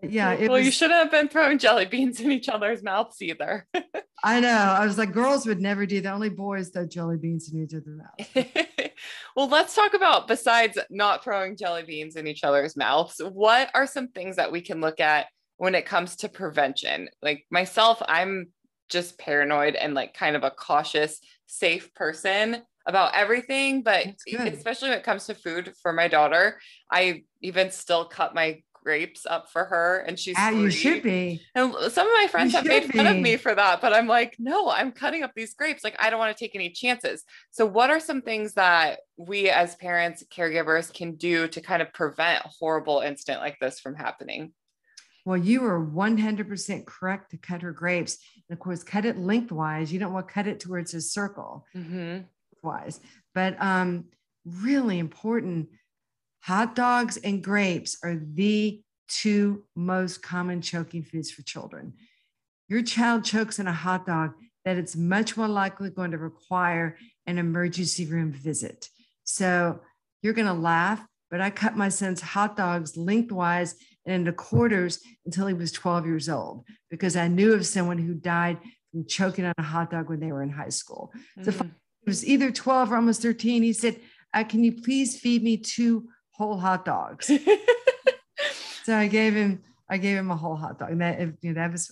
[0.00, 0.34] But yeah.
[0.40, 3.66] well, was, you shouldn't have been throwing jelly beans in each other's mouths either.
[4.24, 4.48] I know.
[4.48, 6.12] I was like, girls would never do that.
[6.12, 8.48] Only boys throw jelly beans in each other's mouths.
[9.36, 13.20] well, let's talk about besides not throwing jelly beans in each other's mouths.
[13.22, 15.26] What are some things that we can look at?
[15.60, 17.10] When it comes to prevention.
[17.20, 18.46] Like myself, I'm
[18.88, 23.82] just paranoid and like kind of a cautious, safe person about everything.
[23.82, 26.58] But especially when it comes to food for my daughter,
[26.90, 31.38] I even still cut my grapes up for her and she's ah, you should be
[31.54, 33.10] and some of my friends you have made fun be.
[33.10, 36.08] of me for that but i'm like no i'm cutting up these grapes like i
[36.08, 40.24] don't want to take any chances so what are some things that we as parents
[40.34, 44.50] caregivers can do to kind of prevent horrible incident like this from happening
[45.24, 48.18] well, you are 100% correct to cut her grapes.
[48.48, 49.92] And of course, cut it lengthwise.
[49.92, 52.20] You don't want to cut it towards a circle mm-hmm.
[52.62, 53.00] wise.
[53.34, 54.06] But um,
[54.44, 55.68] really important
[56.40, 61.94] hot dogs and grapes are the two most common choking foods for children.
[62.68, 66.96] Your child chokes in a hot dog, that it's much more likely going to require
[67.26, 68.88] an emergency room visit.
[69.24, 69.80] So
[70.22, 73.74] you're going to laugh, but I cut my son's hot dogs lengthwise
[74.06, 78.14] and into quarters until he was 12 years old because I knew of someone who
[78.14, 78.58] died
[78.90, 81.12] from choking on a hot dog when they were in high school.
[81.38, 81.44] Mm.
[81.44, 83.62] So it was either 12 or almost 13.
[83.62, 84.00] He said,
[84.34, 87.30] uh, Can you please feed me two whole hot dogs?
[88.84, 89.62] so I gave him.
[89.88, 91.90] I gave him a whole hot dog, and that you know, that was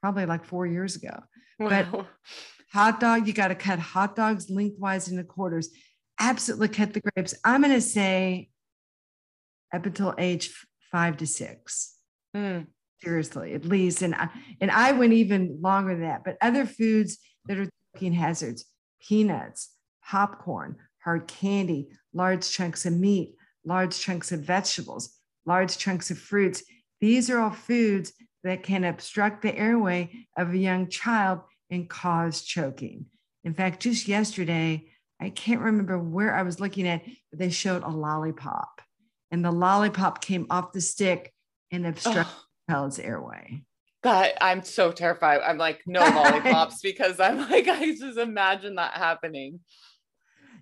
[0.00, 1.20] probably like four years ago.
[1.58, 1.68] Wow.
[1.68, 2.06] But
[2.72, 5.70] hot dog, you got to cut hot dogs lengthwise into quarters.
[6.20, 7.34] Absolutely cut the grapes.
[7.44, 8.50] I'm going to say
[9.74, 10.52] up until age
[10.90, 11.96] five to six.
[12.36, 12.66] Mm.
[13.02, 14.02] Seriously, at least.
[14.02, 14.28] And I,
[14.60, 16.24] and I went even longer than that.
[16.24, 18.64] But other foods that are choking hazards,
[19.00, 19.70] peanuts,
[20.04, 26.62] popcorn, hard candy, large chunks of meat, large chunks of vegetables, large chunks of fruits.
[27.00, 28.12] These are all foods
[28.44, 33.06] that can obstruct the airway of a young child and cause choking.
[33.44, 34.88] In fact, just yesterday,
[35.20, 38.80] I can't remember where I was looking at, but they showed a lollipop
[39.30, 41.32] and the lollipop came off the stick
[41.70, 42.26] and obstructed
[42.68, 42.88] oh.
[42.88, 43.62] the airway.
[44.02, 45.40] God, I'm so terrified.
[45.42, 49.60] I'm like, no lollipops because I'm like, I just imagine that happening.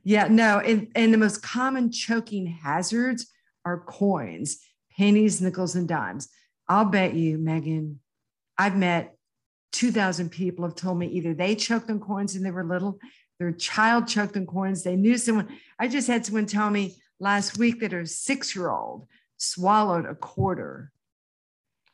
[0.04, 3.30] Yeah, no, and, and the most common choking hazards
[3.64, 4.58] are coins,
[4.96, 6.28] pennies, nickels, and dimes.
[6.68, 8.00] I'll bet you, Megan,
[8.56, 9.14] I've met
[9.72, 12.98] 2,000 people have told me either they choked on coins when they were little,
[13.38, 15.48] their child choked on coins, they knew someone.
[15.78, 20.14] I just had someone tell me, last week that her six year old swallowed a
[20.14, 20.92] quarter.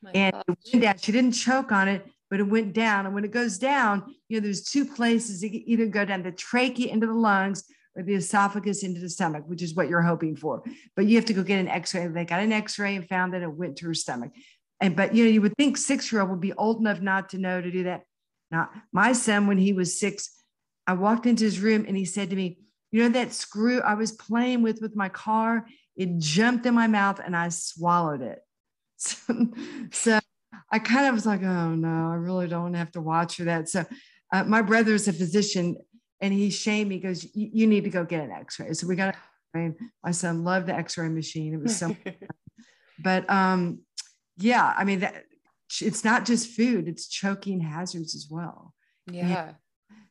[0.03, 0.99] My and it went down.
[0.99, 3.07] She didn't choke on it, but it went down.
[3.07, 5.43] And when it goes down, you know, there's two places.
[5.43, 7.65] It can either go down the trachea into the lungs
[7.97, 10.63] or the esophagus into the stomach, which is what you're hoping for.
[10.97, 12.07] But you have to go get an x-ray.
[12.09, 14.33] They got an x-ray and found that it went to her stomach.
[14.81, 17.61] And but you know, you would think six-year-old would be old enough not to know
[17.61, 18.03] to do that.
[18.51, 20.31] Now, my son, when he was six,
[20.87, 22.59] I walked into his room and he said to me,
[22.95, 26.87] You know, that screw I was playing with with my car, it jumped in my
[26.87, 28.39] mouth and I swallowed it.
[28.97, 29.35] So,
[29.91, 30.21] so
[30.71, 33.69] I kind of was like, Oh no, I really don't have to watch for that.
[33.69, 33.85] So,
[34.33, 35.77] uh, my brother's a physician
[36.21, 38.73] and he shamed me, he goes, You need to go get an x ray.
[38.75, 39.17] So, we got
[39.55, 41.53] an My son loved the x ray machine.
[41.53, 41.97] It was so,
[43.03, 43.81] but um,
[44.37, 45.25] yeah, I mean, that,
[45.81, 48.73] it's not just food, it's choking hazards as well.
[49.11, 49.55] Yeah.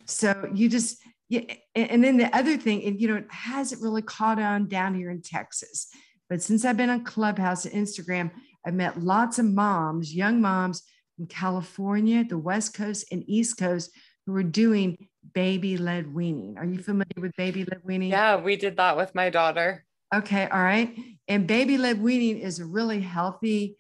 [0.05, 0.97] So you just,
[1.29, 1.41] yeah.
[1.75, 5.09] And then the other thing, and you know, it hasn't really caught on down here
[5.09, 5.87] in Texas.
[6.29, 8.31] But since I've been on Clubhouse and Instagram,
[8.65, 10.83] I've met lots of moms, young moms
[11.15, 13.91] from California, the West Coast, and East Coast
[14.25, 16.57] who are doing baby led weaning.
[16.57, 18.11] Are you familiar with baby led weaning?
[18.11, 19.85] Yeah, we did that with my daughter.
[20.13, 20.95] Okay, all right.
[21.27, 23.77] And baby led weaning is a really healthy,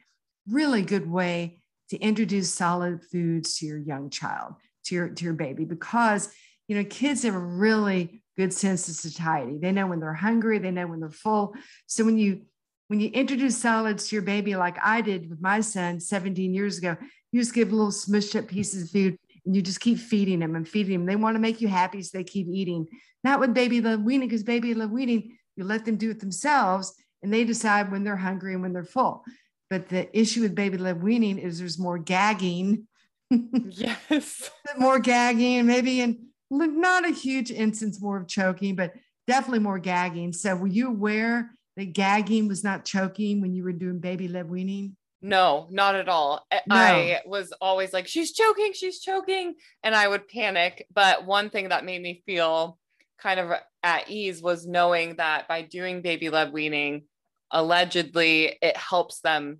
[0.47, 5.33] really good way to introduce solid foods to your young child, to your to your
[5.33, 6.29] baby, because
[6.67, 9.57] you know kids have a really good sense of satiety.
[9.61, 11.55] They know when they're hungry, they know when they're full.
[11.87, 12.41] So when you
[12.87, 16.77] when you introduce solids to your baby, like I did with my son 17 years
[16.77, 16.97] ago,
[17.31, 20.55] you just give little smushed up pieces of food and you just keep feeding them
[20.55, 21.05] and feeding them.
[21.05, 22.87] They want to make you happy, so they keep eating.
[23.23, 26.93] Not with baby led weaning, because baby led weaning, you let them do it themselves
[27.21, 29.23] and they decide when they're hungry and when they're full.
[29.69, 32.87] But the issue with baby led weaning is there's more gagging.
[33.31, 34.51] yes.
[34.77, 38.93] more gagging, maybe in not a huge instance more of choking, but
[39.27, 40.33] definitely more gagging.
[40.33, 44.49] So were you aware that gagging was not choking when you were doing baby led
[44.49, 44.95] weaning?
[45.21, 46.45] No, not at all.
[46.51, 46.75] No.
[46.75, 49.55] I was always like, she's choking, she's choking.
[49.81, 50.85] And I would panic.
[50.93, 52.77] But one thing that made me feel
[53.17, 57.03] kind of at ease was knowing that by doing baby led weaning,
[57.51, 59.59] allegedly it helps them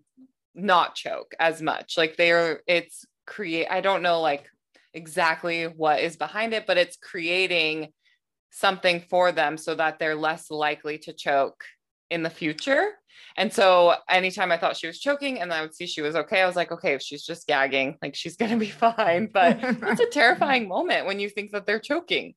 [0.53, 1.97] not choke as much.
[1.97, 4.45] Like they're, it's create, I don't know like
[4.93, 7.89] exactly what is behind it, but it's creating
[8.51, 11.63] something for them so that they're less likely to choke
[12.10, 12.91] in the future.
[13.36, 16.41] And so anytime I thought she was choking and I would see she was okay,
[16.41, 19.29] I was like, okay, if she's just gagging, like she's going to be fine.
[19.34, 22.36] But it's a terrifying moment when you think that they're choking.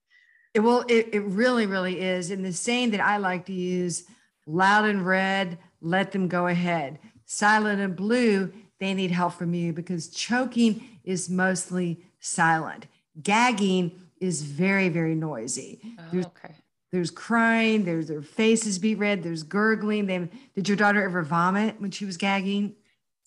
[0.54, 2.30] It, well, it, it really, really is.
[2.30, 4.04] And the saying that I like to use
[4.46, 6.98] loud and red, let them go ahead.
[7.26, 12.86] Silent and blue, they need help from you because choking is mostly silent.
[13.22, 15.80] Gagging is very, very noisy.
[15.98, 16.54] Oh, there's, okay.
[16.92, 20.06] There's crying, there's their faces beat red, there's gurgling.
[20.06, 22.74] They, did your daughter ever vomit when she was gagging?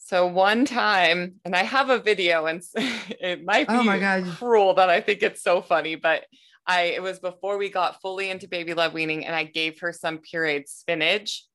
[0.09, 4.25] So one time, and I have a video, and it might be oh my God.
[4.25, 6.25] cruel that I think it's so funny, but
[6.65, 9.93] I it was before we got fully into baby led weaning, and I gave her
[9.93, 11.45] some pureed spinach.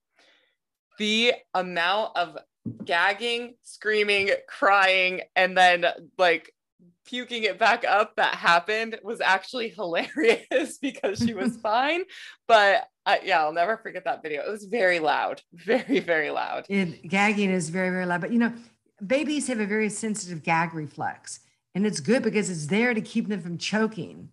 [0.98, 2.38] The amount of
[2.84, 6.53] gagging, screaming, crying, and then like
[7.04, 12.02] puking it back up that happened was actually hilarious because she was fine.
[12.48, 14.42] But uh, yeah, I'll never forget that video.
[14.42, 16.66] It was very loud, very, very loud.
[16.68, 18.20] It, gagging is very, very loud.
[18.20, 18.52] But you know,
[19.04, 21.40] babies have a very sensitive gag reflex,
[21.74, 24.30] and it's good because it's there to keep them from choking.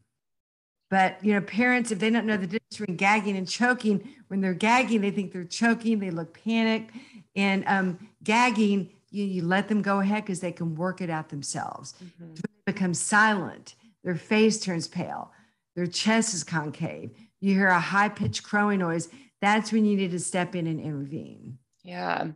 [0.89, 4.41] But you know, parents, if they don't know the difference between gagging and choking, when
[4.41, 6.95] they're gagging, they think they're choking, they look panicked.
[7.33, 11.29] And um, gagging, you, you let them go ahead because they can work it out
[11.29, 11.93] themselves.
[12.03, 12.35] Mm-hmm.
[12.35, 15.31] They become silent, their face turns pale,
[15.75, 17.11] their chest is concave.
[17.39, 19.09] You hear a high pitched crowing noise.
[19.41, 21.57] That's when you need to step in and intervene.
[21.83, 22.27] Yeah.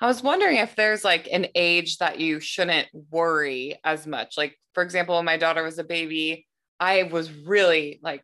[0.00, 4.36] I was wondering if there's like an age that you shouldn't worry as much.
[4.36, 6.46] Like, for example, when my daughter was a baby,
[6.78, 8.22] I was really like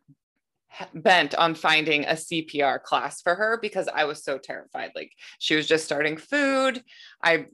[0.93, 4.91] bent on finding a CPR class for her because I was so terrified.
[4.95, 6.83] Like she was just starting food.
[7.23, 7.45] I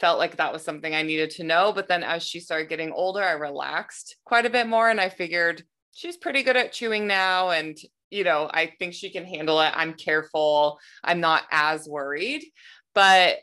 [0.00, 1.72] felt like that was something I needed to know.
[1.72, 5.08] But then as she started getting older, I relaxed quite a bit more and I
[5.08, 7.50] figured she's pretty good at chewing now.
[7.50, 7.76] And,
[8.10, 9.72] you know, I think she can handle it.
[9.74, 10.78] I'm careful.
[11.04, 12.44] I'm not as worried.
[12.94, 13.36] But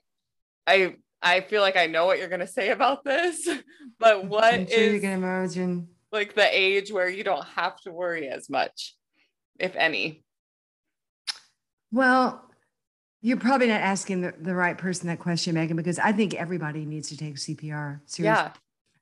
[0.68, 3.48] I I feel like I know what you're gonna say about this.
[4.00, 7.92] But what sure is, you can imagine like the age where you don't have to
[7.92, 8.96] worry as much?
[9.60, 10.24] If any?
[11.92, 12.44] Well,
[13.22, 16.86] you're probably not asking the, the right person that question, Megan, because I think everybody
[16.86, 18.00] needs to take CPR.
[18.06, 18.24] Seriously.
[18.24, 18.52] Yeah.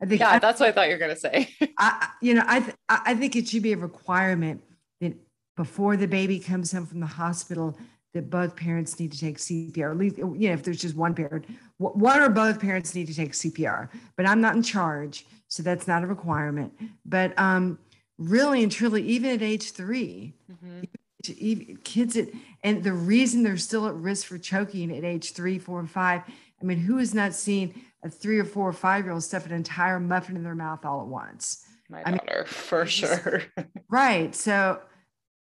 [0.01, 1.49] I think yeah, I, that's what I thought you were going to say.
[1.77, 4.63] I, you know, I, th- I think it should be a requirement
[5.01, 5.13] that
[5.55, 7.77] before the baby comes home from the hospital,
[8.13, 9.91] that both parents need to take CPR.
[9.91, 11.45] At least, you know, if there's just one parent,
[11.77, 13.89] one or both parents need to take CPR.
[14.15, 16.73] But I'm not in charge, so that's not a requirement.
[17.05, 17.79] But um,
[18.17, 21.75] really and truly, even at age 3 mm-hmm.
[21.83, 22.29] kids at,
[22.63, 26.21] and the reason they're still at risk for choking at age three, four, and five.
[26.61, 29.45] I mean, who has not seen a three or four or five year old stuff
[29.45, 31.65] an entire muffin in their mouth all at once?
[31.89, 33.43] my daughter I mean, for sure.
[33.89, 34.35] right.
[34.35, 34.81] So,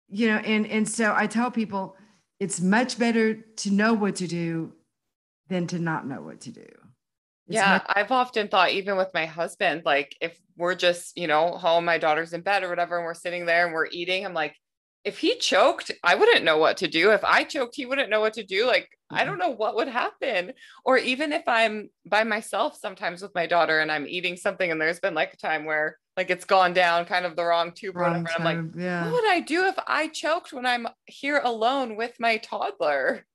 [0.09, 1.97] you know, and and so I tell people
[2.39, 4.73] it's much better to know what to do
[5.47, 6.67] than to not know what to do.
[7.47, 11.51] It's yeah, I've often thought, even with my husband, like if we're just, you know,
[11.51, 14.33] home, my daughter's in bed or whatever, and we're sitting there and we're eating, I'm
[14.33, 14.55] like,
[15.03, 17.11] if he choked, I wouldn't know what to do.
[17.11, 18.65] If I choked, he wouldn't know what to do.
[18.65, 19.17] Like, mm-hmm.
[19.17, 20.53] I don't know what would happen.
[20.83, 24.81] Or even if I'm by myself sometimes with my daughter and I'm eating something and
[24.81, 27.95] there's been like a time where like it's gone down kind of the wrong tube
[27.95, 28.39] wrong or whatever.
[28.39, 29.03] I'm like, yeah.
[29.05, 33.25] what would I do if I choked when I'm here alone with my toddler?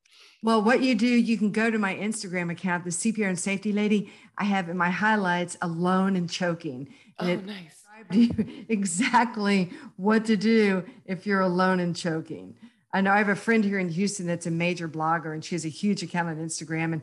[0.43, 3.73] Well, what you do, you can go to my Instagram account, the CPR and safety
[3.73, 4.11] lady.
[4.39, 6.89] I have in my highlights alone and choking.
[7.19, 7.81] And oh, it, nice
[8.11, 8.31] you
[8.69, 12.55] exactly what to do if you're alone and choking.
[12.93, 15.55] I know I have a friend here in Houston that's a major blogger and she
[15.55, 16.95] has a huge account on Instagram.
[16.95, 17.03] And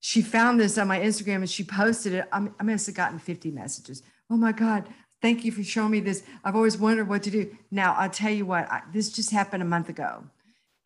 [0.00, 2.28] she found this on my Instagram and she posted it.
[2.32, 4.02] I'm, I must have gotten 50 messages.
[4.30, 4.88] Oh my God,
[5.20, 6.22] thank you for showing me this.
[6.42, 7.54] I've always wondered what to do.
[7.70, 10.24] Now, I'll tell you what, I, this just happened a month ago.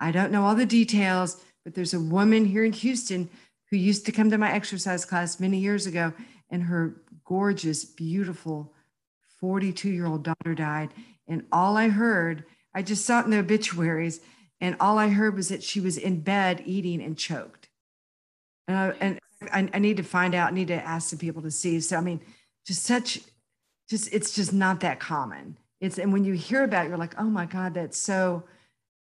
[0.01, 3.29] I don't know all the details, but there's a woman here in Houston
[3.71, 6.13] who used to come to my exercise class many years ago,
[6.51, 8.73] and her gorgeous, beautiful
[9.39, 10.91] 42 year old daughter died.
[11.29, 12.45] And all I heard,
[12.75, 14.21] I just saw it in the obituaries,
[14.61, 17.69] and all I heard was that she was in bed eating and choked.
[18.69, 19.19] And I, and
[19.53, 21.81] I, I need to find out, I need to ask some people to see.
[21.81, 22.21] So, I mean,
[22.67, 23.21] just such,
[23.89, 25.57] just, it's just not that common.
[25.81, 28.45] It's, and when you hear about it, you're like, oh my God, that's so,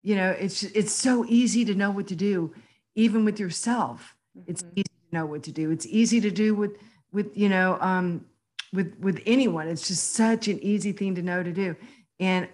[0.09, 2.55] you know, it's, it's so easy to know what to do,
[2.95, 4.15] even with yourself.
[4.37, 4.51] Mm-hmm.
[4.51, 5.71] It's easy to know what to do.
[5.71, 6.73] It's easy to do with,
[7.13, 8.25] with, you know, um,
[8.73, 11.75] with with anyone it's just such an easy thing to know to do
[12.21, 12.49] and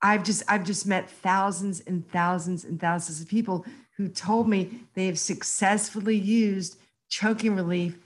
[0.00, 3.64] i've just i've just met thousands and thousands and thousands of people
[3.96, 6.78] who told me they have successfully used
[7.08, 7.98] choking relief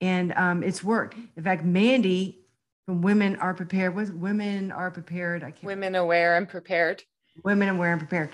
[0.00, 2.38] and um, it's worked in fact mandy
[2.86, 7.02] from women are prepared was women are prepared i can't women aware and prepared
[7.42, 8.30] women and prepared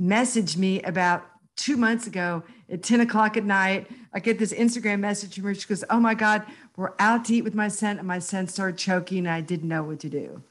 [0.00, 1.26] messaged me about
[1.56, 3.90] two months ago at 10 o'clock at night.
[4.12, 5.54] I get this Instagram message from her.
[5.54, 6.44] She goes, Oh my God,
[6.76, 7.98] we're out to eat with my son.
[7.98, 10.42] And my son started choking and I didn't know what to do.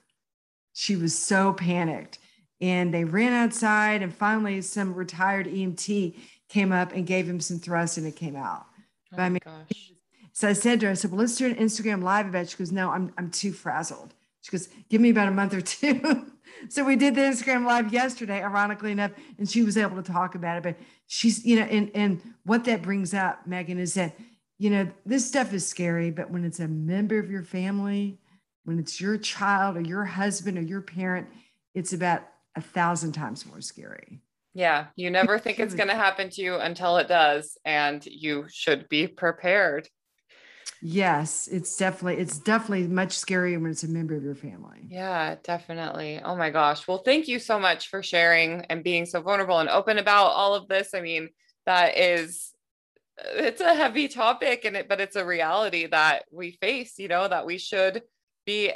[0.74, 2.20] She was so panicked.
[2.62, 4.02] And they ran outside.
[4.02, 6.16] And finally, some retired EMT
[6.50, 8.66] came up and gave him some thrust and it came out.
[9.14, 9.92] Oh but I oh mean, gosh.
[10.34, 12.50] so I said to her, I said, Well, let's do an Instagram live event.
[12.50, 14.14] She goes, No, I'm, I'm too frazzled.
[14.46, 16.28] She goes, Give me about a month or two.
[16.70, 20.36] so we did the Instagram live yesterday, ironically enough, and she was able to talk
[20.36, 20.64] about it.
[20.64, 20.78] But
[21.08, 24.16] she's, you know, and and what that brings up, Megan, is that,
[24.60, 28.20] you know, this stuff is scary, but when it's a member of your family,
[28.66, 31.28] when it's your child or your husband or your parent,
[31.74, 32.22] it's about
[32.56, 34.22] a thousand times more scary.
[34.54, 38.46] Yeah, you never think it's going to happen to you until it does, and you
[38.48, 39.90] should be prepared.
[40.88, 44.82] Yes, it's definitely it's definitely much scarier when it's a member of your family.
[44.88, 46.22] Yeah, definitely.
[46.24, 46.88] Oh my gosh.
[46.88, 50.54] Well, thank you so much for sharing and being so vulnerable and open about all
[50.54, 50.94] of this.
[50.94, 51.30] I mean,
[51.66, 52.54] that is
[53.18, 57.28] it's a heavy topic and it but it's a reality that we face, you know,
[57.28, 58.04] that we should
[58.46, 58.72] be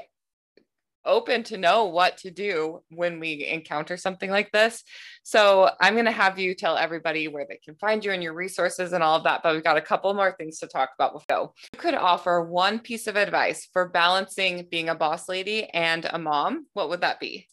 [1.06, 4.84] open to know what to do when we encounter something like this.
[5.24, 8.34] So I'm going to have you tell everybody where they can find you and your
[8.34, 9.42] resources and all of that.
[9.44, 11.54] But we've got a couple more things to talk about before.
[11.74, 16.20] You could offer one piece of advice for balancing being a boss lady and a
[16.20, 16.68] mom.
[16.74, 17.48] What would that be?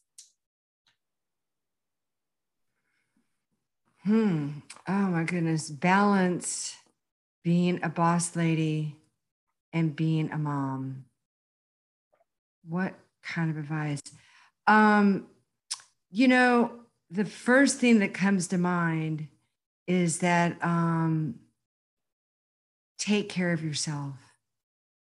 [4.05, 4.51] Hmm.
[4.87, 5.69] Oh my goodness.
[5.69, 6.77] Balance
[7.43, 8.97] being a boss lady
[9.73, 11.05] and being a mom.
[12.69, 12.95] What
[13.27, 14.01] kind of advice?
[14.67, 15.27] Um,
[16.11, 16.73] you know,
[17.11, 19.29] the first thing that comes to mind
[19.87, 21.37] is that um,
[22.99, 24.15] take care of yourself.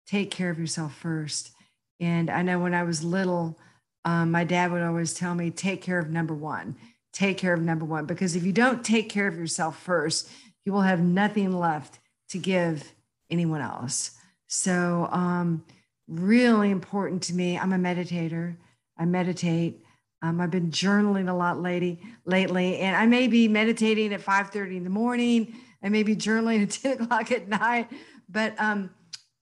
[0.07, 1.51] Take care of yourself first.
[1.99, 3.59] And I know when I was little,
[4.03, 6.76] um, my dad would always tell me, take care of number one.
[7.13, 8.05] Take care of number one.
[8.05, 10.30] Because if you don't take care of yourself first,
[10.65, 11.99] you will have nothing left
[12.30, 12.91] to give
[13.30, 14.11] anyone else.
[14.47, 15.63] So, um,
[16.12, 17.57] really important to me.
[17.57, 18.55] I'm a meditator.
[18.97, 19.84] I meditate.
[20.22, 24.78] Um, I've been journaling a lot lately, lately, and I may be meditating at 5:30
[24.78, 25.55] in the morning.
[25.82, 27.89] I may be journaling at 10 o'clock at night,
[28.30, 28.91] but um,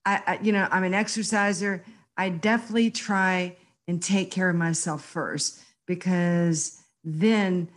[0.05, 1.84] I, I, you know, I'm an exerciser.
[2.15, 3.57] I definitely try
[3.88, 7.70] and take care of myself first because then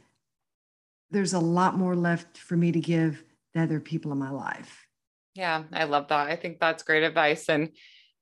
[1.10, 3.24] there's a lot more left for me to give
[3.54, 4.86] the other people in my life.
[5.34, 6.28] Yeah, I love that.
[6.28, 7.48] I think that's great advice.
[7.48, 7.70] And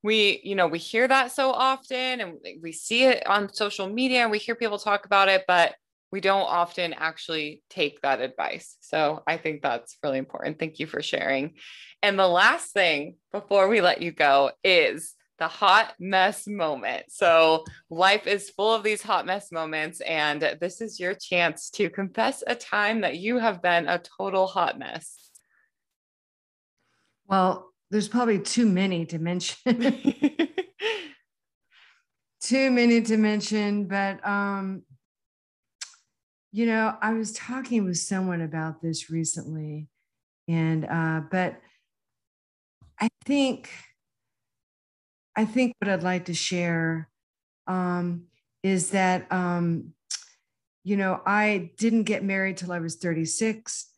[0.02, 4.22] we you know we hear that so often and we see it on social media
[4.22, 5.74] and we hear people talk about it but
[6.12, 10.86] we don't often actually take that advice so i think that's really important thank you
[10.86, 11.54] for sharing
[12.02, 17.06] and the last thing before we let you go is the hot mess moment.
[17.08, 21.90] So, life is full of these hot mess moments, and this is your chance to
[21.90, 25.30] confess a time that you have been a total hot mess.
[27.26, 29.56] Well, there's probably too many to mention.
[32.40, 34.82] too many to mention, but um,
[36.52, 39.88] you know, I was talking with someone about this recently,
[40.48, 41.60] and uh, but
[43.00, 43.70] I think
[45.36, 47.08] I think what I'd like to share
[47.66, 48.24] um,
[48.62, 49.94] is that, um,
[50.84, 53.88] you know, I didn't get married till I was 36.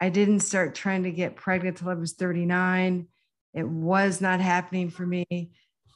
[0.00, 3.08] I didn't start trying to get pregnant till I was 39.
[3.56, 5.50] It was not happening for me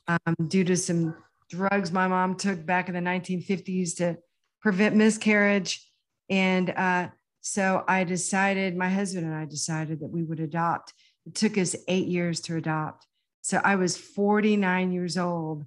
[0.09, 1.15] um, due to some
[1.51, 4.17] drugs my mom took back in the 1950s to
[4.63, 5.87] prevent miscarriage.
[6.31, 7.09] And uh,
[7.43, 10.95] so I decided, my husband and I decided that we would adopt.
[11.27, 13.07] It took us eight years to adopt.
[13.43, 15.67] So I was 49 years old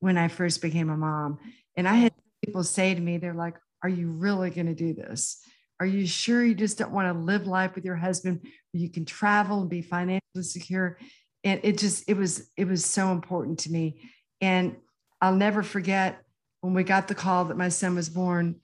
[0.00, 1.38] when I first became a mom.
[1.76, 2.12] And I had
[2.44, 5.42] people say to me, they're like, Are you really going to do this?
[5.80, 8.88] Are you sure you just don't want to live life with your husband where you
[8.88, 10.98] can travel and be financially secure?
[11.44, 14.10] And it just, it was, it was so important to me.
[14.40, 14.76] And
[15.20, 16.22] I'll never forget
[16.60, 18.56] when we got the call that my son was born,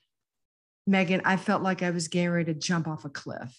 [0.86, 3.54] Megan, I felt like I was getting ready to jump off a cliff.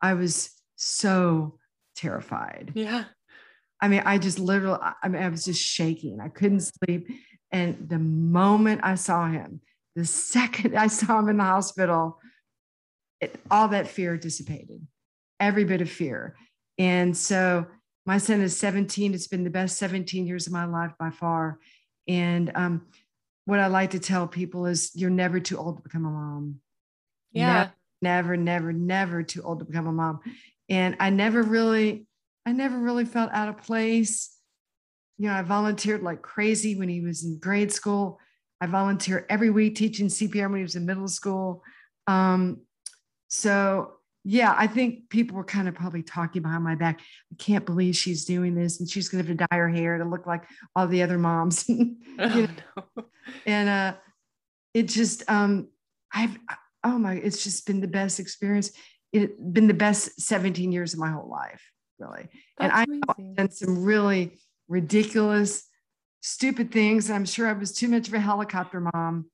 [0.00, 1.58] I was so
[1.96, 2.72] terrified.
[2.74, 3.04] Yeah.
[3.80, 6.20] I mean, I just literally, I mean, I was just shaking.
[6.20, 7.08] I couldn't sleep.
[7.52, 9.60] And the moment I saw him,
[9.94, 12.18] the second I saw him in the hospital,
[13.20, 14.86] it, all that fear dissipated,
[15.40, 16.36] every bit of fear.
[16.78, 17.66] And so
[18.06, 19.14] my son is 17.
[19.14, 21.58] It's been the best 17 years of my life by far.
[22.06, 22.86] And um,
[23.46, 26.60] what I like to tell people is you're never too old to become a mom.
[27.32, 27.70] Yeah.
[28.02, 30.20] Never, never, never, never too old to become a mom.
[30.68, 32.06] And I never really,
[32.46, 34.36] I never really felt out of place.
[35.18, 38.18] You know, I volunteered like crazy when he was in grade school.
[38.60, 41.62] I volunteered every week teaching CPR when he was in middle school.
[42.06, 42.62] Um,
[43.28, 43.93] so
[44.24, 47.00] yeah, I think people were kind of probably talking behind my back.
[47.00, 49.98] I can't believe she's doing this, and she's going to have to dye her hair
[49.98, 50.44] to look like
[50.74, 51.64] all the other moms.
[52.18, 53.04] oh, no.
[53.46, 53.94] And uh,
[54.72, 55.68] it just, um,
[56.12, 56.36] I've,
[56.82, 58.72] oh my, it's just been the best experience.
[59.12, 61.62] It's been the best 17 years of my whole life
[61.98, 62.28] really.
[62.58, 65.64] That's and I've done some really ridiculous,
[66.20, 67.10] stupid things.
[67.10, 69.26] I'm sure I was too much of a helicopter mom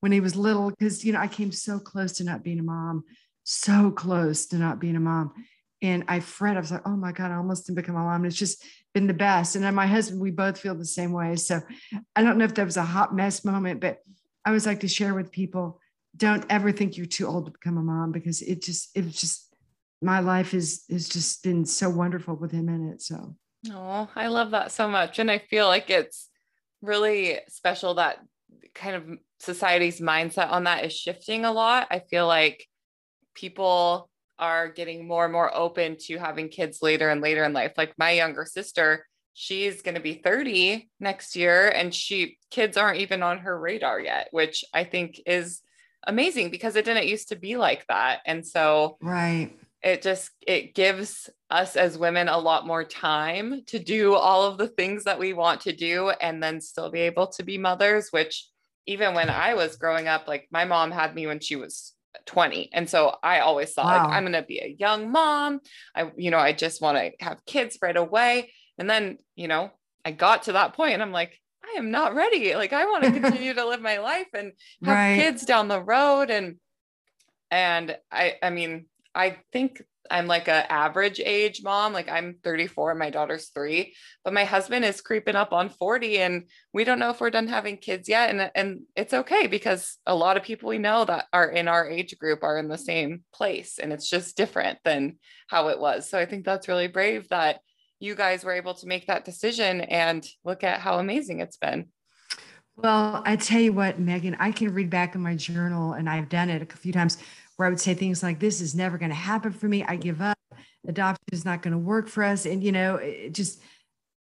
[0.00, 2.62] when he was little because, you know, I came so close to not being a
[2.62, 3.04] mom,
[3.48, 5.32] so close to not being a mom.
[5.80, 6.56] And I fret.
[6.56, 8.16] I was like, oh my God, I almost didn't become a mom.
[8.16, 9.54] And it's just been the best.
[9.54, 11.36] And then my husband, we both feel the same way.
[11.36, 11.60] So
[12.14, 13.98] I don't know if that was a hot mess moment, but
[14.44, 15.80] I always like to share with people
[16.16, 19.54] don't ever think you're too old to become a mom because it just, it just
[20.00, 23.02] my life is has just been so wonderful with him in it.
[23.02, 23.34] So
[23.72, 25.18] oh, I love that so much.
[25.18, 26.28] And I feel like it's
[26.82, 28.18] really special that
[28.74, 31.88] kind of society's mindset on that is shifting a lot.
[31.90, 32.67] I feel like
[33.38, 37.72] people are getting more and more open to having kids later and later in life.
[37.76, 43.00] Like my younger sister, she's going to be 30 next year and she kids aren't
[43.00, 45.60] even on her radar yet, which I think is
[46.06, 48.20] amazing because it didn't used to be like that.
[48.26, 53.78] And so right it just it gives us as women a lot more time to
[53.78, 57.28] do all of the things that we want to do and then still be able
[57.28, 58.48] to be mothers which
[58.86, 61.94] even when i was growing up like my mom had me when she was
[62.26, 64.04] 20 and so i always thought wow.
[64.04, 65.60] like i'm going to be a young mom
[65.94, 69.70] i you know i just want to have kids right away and then you know
[70.04, 73.04] i got to that point and i'm like i am not ready like i want
[73.04, 74.52] to continue to live my life and
[74.84, 75.16] have right.
[75.16, 76.56] kids down the road and
[77.50, 78.86] and i i mean
[79.18, 81.92] I think I'm like a average age mom.
[81.92, 83.94] Like I'm 34, my daughter's three,
[84.24, 87.48] but my husband is creeping up on 40 and we don't know if we're done
[87.48, 88.30] having kids yet.
[88.30, 91.88] And, and it's okay because a lot of people we know that are in our
[91.88, 96.08] age group are in the same place and it's just different than how it was.
[96.08, 97.60] So I think that's really brave that
[98.00, 101.88] you guys were able to make that decision and look at how amazing it's been.
[102.76, 106.28] Well, I tell you what, Megan, I can read back in my journal and I've
[106.28, 107.18] done it a few times
[107.58, 109.84] where I would say things like, This is never going to happen for me.
[109.84, 110.38] I give up.
[110.86, 112.46] Adoption is not going to work for us.
[112.46, 113.60] And, you know, it just,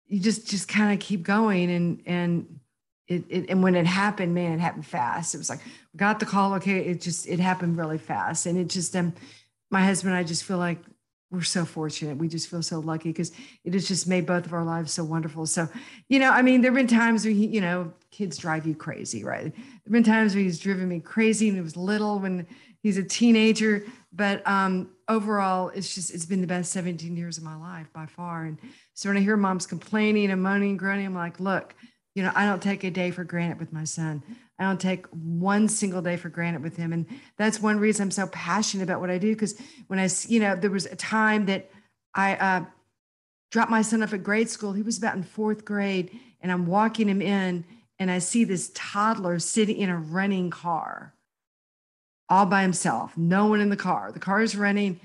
[0.06, 1.70] you just, just kind of keep going.
[1.70, 2.60] And, and,
[3.08, 5.34] it, it, and when it happened, man, it happened fast.
[5.34, 5.58] It was like,
[5.92, 6.54] we got the call.
[6.54, 6.78] Okay.
[6.78, 8.46] It just, it happened really fast.
[8.46, 9.12] And it just, um,
[9.68, 10.78] my husband, and I just feel like
[11.30, 12.16] we're so fortunate.
[12.16, 13.32] We just feel so lucky because
[13.64, 15.46] it has just made both of our lives so wonderful.
[15.46, 15.68] So,
[16.08, 18.76] you know, I mean, there have been times where, he, you know, kids drive you
[18.76, 19.52] crazy, right?
[19.52, 22.46] There have been times where he's driven me crazy and he was little when
[22.84, 23.82] he's a teenager,
[24.12, 28.06] but um, overall, it's just it's been the best 17 years of my life by
[28.06, 28.44] far.
[28.44, 28.58] And
[28.92, 31.74] so when I hear moms complaining and moaning and groaning, I'm like, look,
[32.14, 34.22] you know, I don't take a day for granted with my son.
[34.58, 36.92] I don't take one single day for granted with him.
[36.92, 37.06] And
[37.36, 39.32] that's one reason I'm so passionate about what I do.
[39.32, 41.70] Because when I, you know, there was a time that
[42.14, 42.64] I uh,
[43.50, 44.74] dropped my son off at grade school.
[44.74, 47.64] He was about in fourth grade, and I'm walking him in,
[47.98, 51.13] and I see this toddler sitting in a running car
[52.28, 54.10] all by himself, no one in the car.
[54.12, 55.00] The car is running.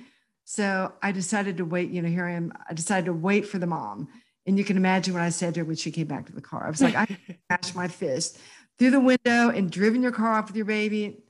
[0.45, 1.89] So I decided to wait.
[1.91, 2.53] You know, here I am.
[2.69, 4.07] I decided to wait for the mom.
[4.45, 6.41] And you can imagine what I said to her when she came back to the
[6.41, 6.65] car.
[6.65, 7.05] I was like, I
[7.47, 8.39] smashed my fist
[8.79, 11.23] through the window and driven your car off with your baby.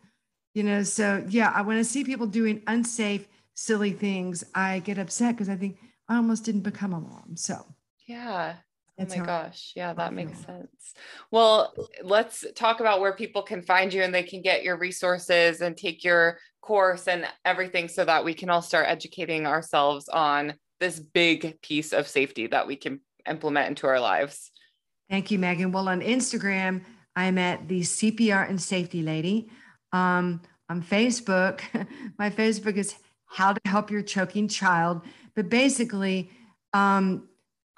[0.53, 4.97] You know, so yeah, I, when to see people doing unsafe, silly things, I get
[4.97, 7.35] upset because I think I almost didn't become a mom.
[7.35, 7.65] So
[8.07, 8.55] yeah,
[8.99, 9.73] Oh my gosh.
[9.75, 10.93] Yeah, that makes sense.
[11.31, 11.73] Well,
[12.03, 15.77] let's talk about where people can find you and they can get your resources and
[15.77, 20.99] take your course and everything so that we can all start educating ourselves on this
[20.99, 24.51] big piece of safety that we can implement into our lives.
[25.09, 25.71] Thank you, Megan.
[25.71, 26.81] Well, on Instagram,
[27.15, 29.49] I'm at the CPR and Safety Lady.
[29.93, 31.61] Um, on Facebook,
[32.19, 32.95] my Facebook is
[33.25, 35.01] How to Help Your Choking Child.
[35.35, 36.29] But basically,
[36.73, 37.29] um,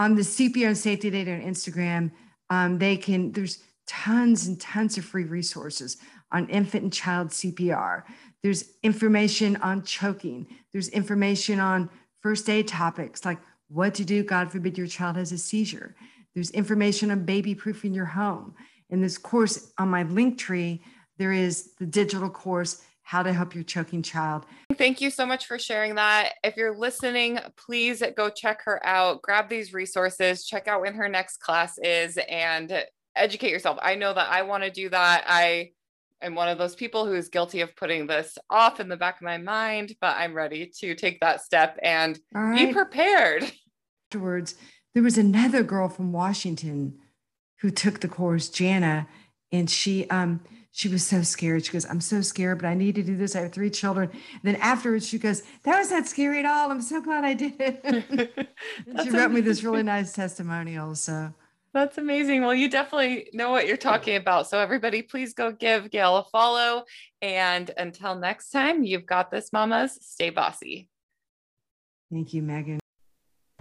[0.02, 2.10] on the CPR and Safety Lady on Instagram,
[2.50, 5.98] um, they can, there's tons and tons of free resources
[6.32, 8.02] on infant and child CPR.
[8.42, 10.48] There's information on choking.
[10.72, 11.88] There's information on
[12.20, 13.38] first aid topics like
[13.68, 15.96] what to do, God forbid your child has a seizure.
[16.34, 18.56] There's information on baby proofing your home.
[18.90, 20.82] In this course on my link tree,
[21.20, 24.46] there is the digital course how to help your choking child.
[24.78, 26.34] Thank you so much for sharing that.
[26.44, 31.10] If you're listening, please go check her out, grab these resources, check out when her
[31.10, 32.86] next class is, and
[33.16, 33.78] educate yourself.
[33.82, 35.26] I know that I want to do that.
[35.28, 35.72] I
[36.22, 39.18] am one of those people who is guilty of putting this off in the back
[39.18, 42.68] of my mind, but I'm ready to take that step and right.
[42.68, 43.52] be prepared.
[44.08, 44.56] Afterwards,
[44.94, 47.00] there was another girl from Washington
[47.60, 49.08] who took the course, Jana,
[49.52, 50.42] and she um
[50.72, 51.66] she was so scared.
[51.66, 53.36] She goes, I'm so scared, but I need to do this.
[53.36, 54.10] I have three children.
[54.10, 56.72] And then afterwards, she goes, That was not scary at all.
[56.72, 58.50] I'm so glad I did it.
[59.04, 60.96] she wrote me this really nice testimonial.
[60.96, 61.34] So
[61.74, 62.42] that's amazing.
[62.42, 64.48] Well, you definitely know what you're talking about.
[64.48, 66.84] So, everybody, please go give Gail a follow.
[67.22, 69.98] And until next time, you've got this, mamas.
[70.02, 70.90] Stay bossy.
[72.12, 72.81] Thank you, Megan.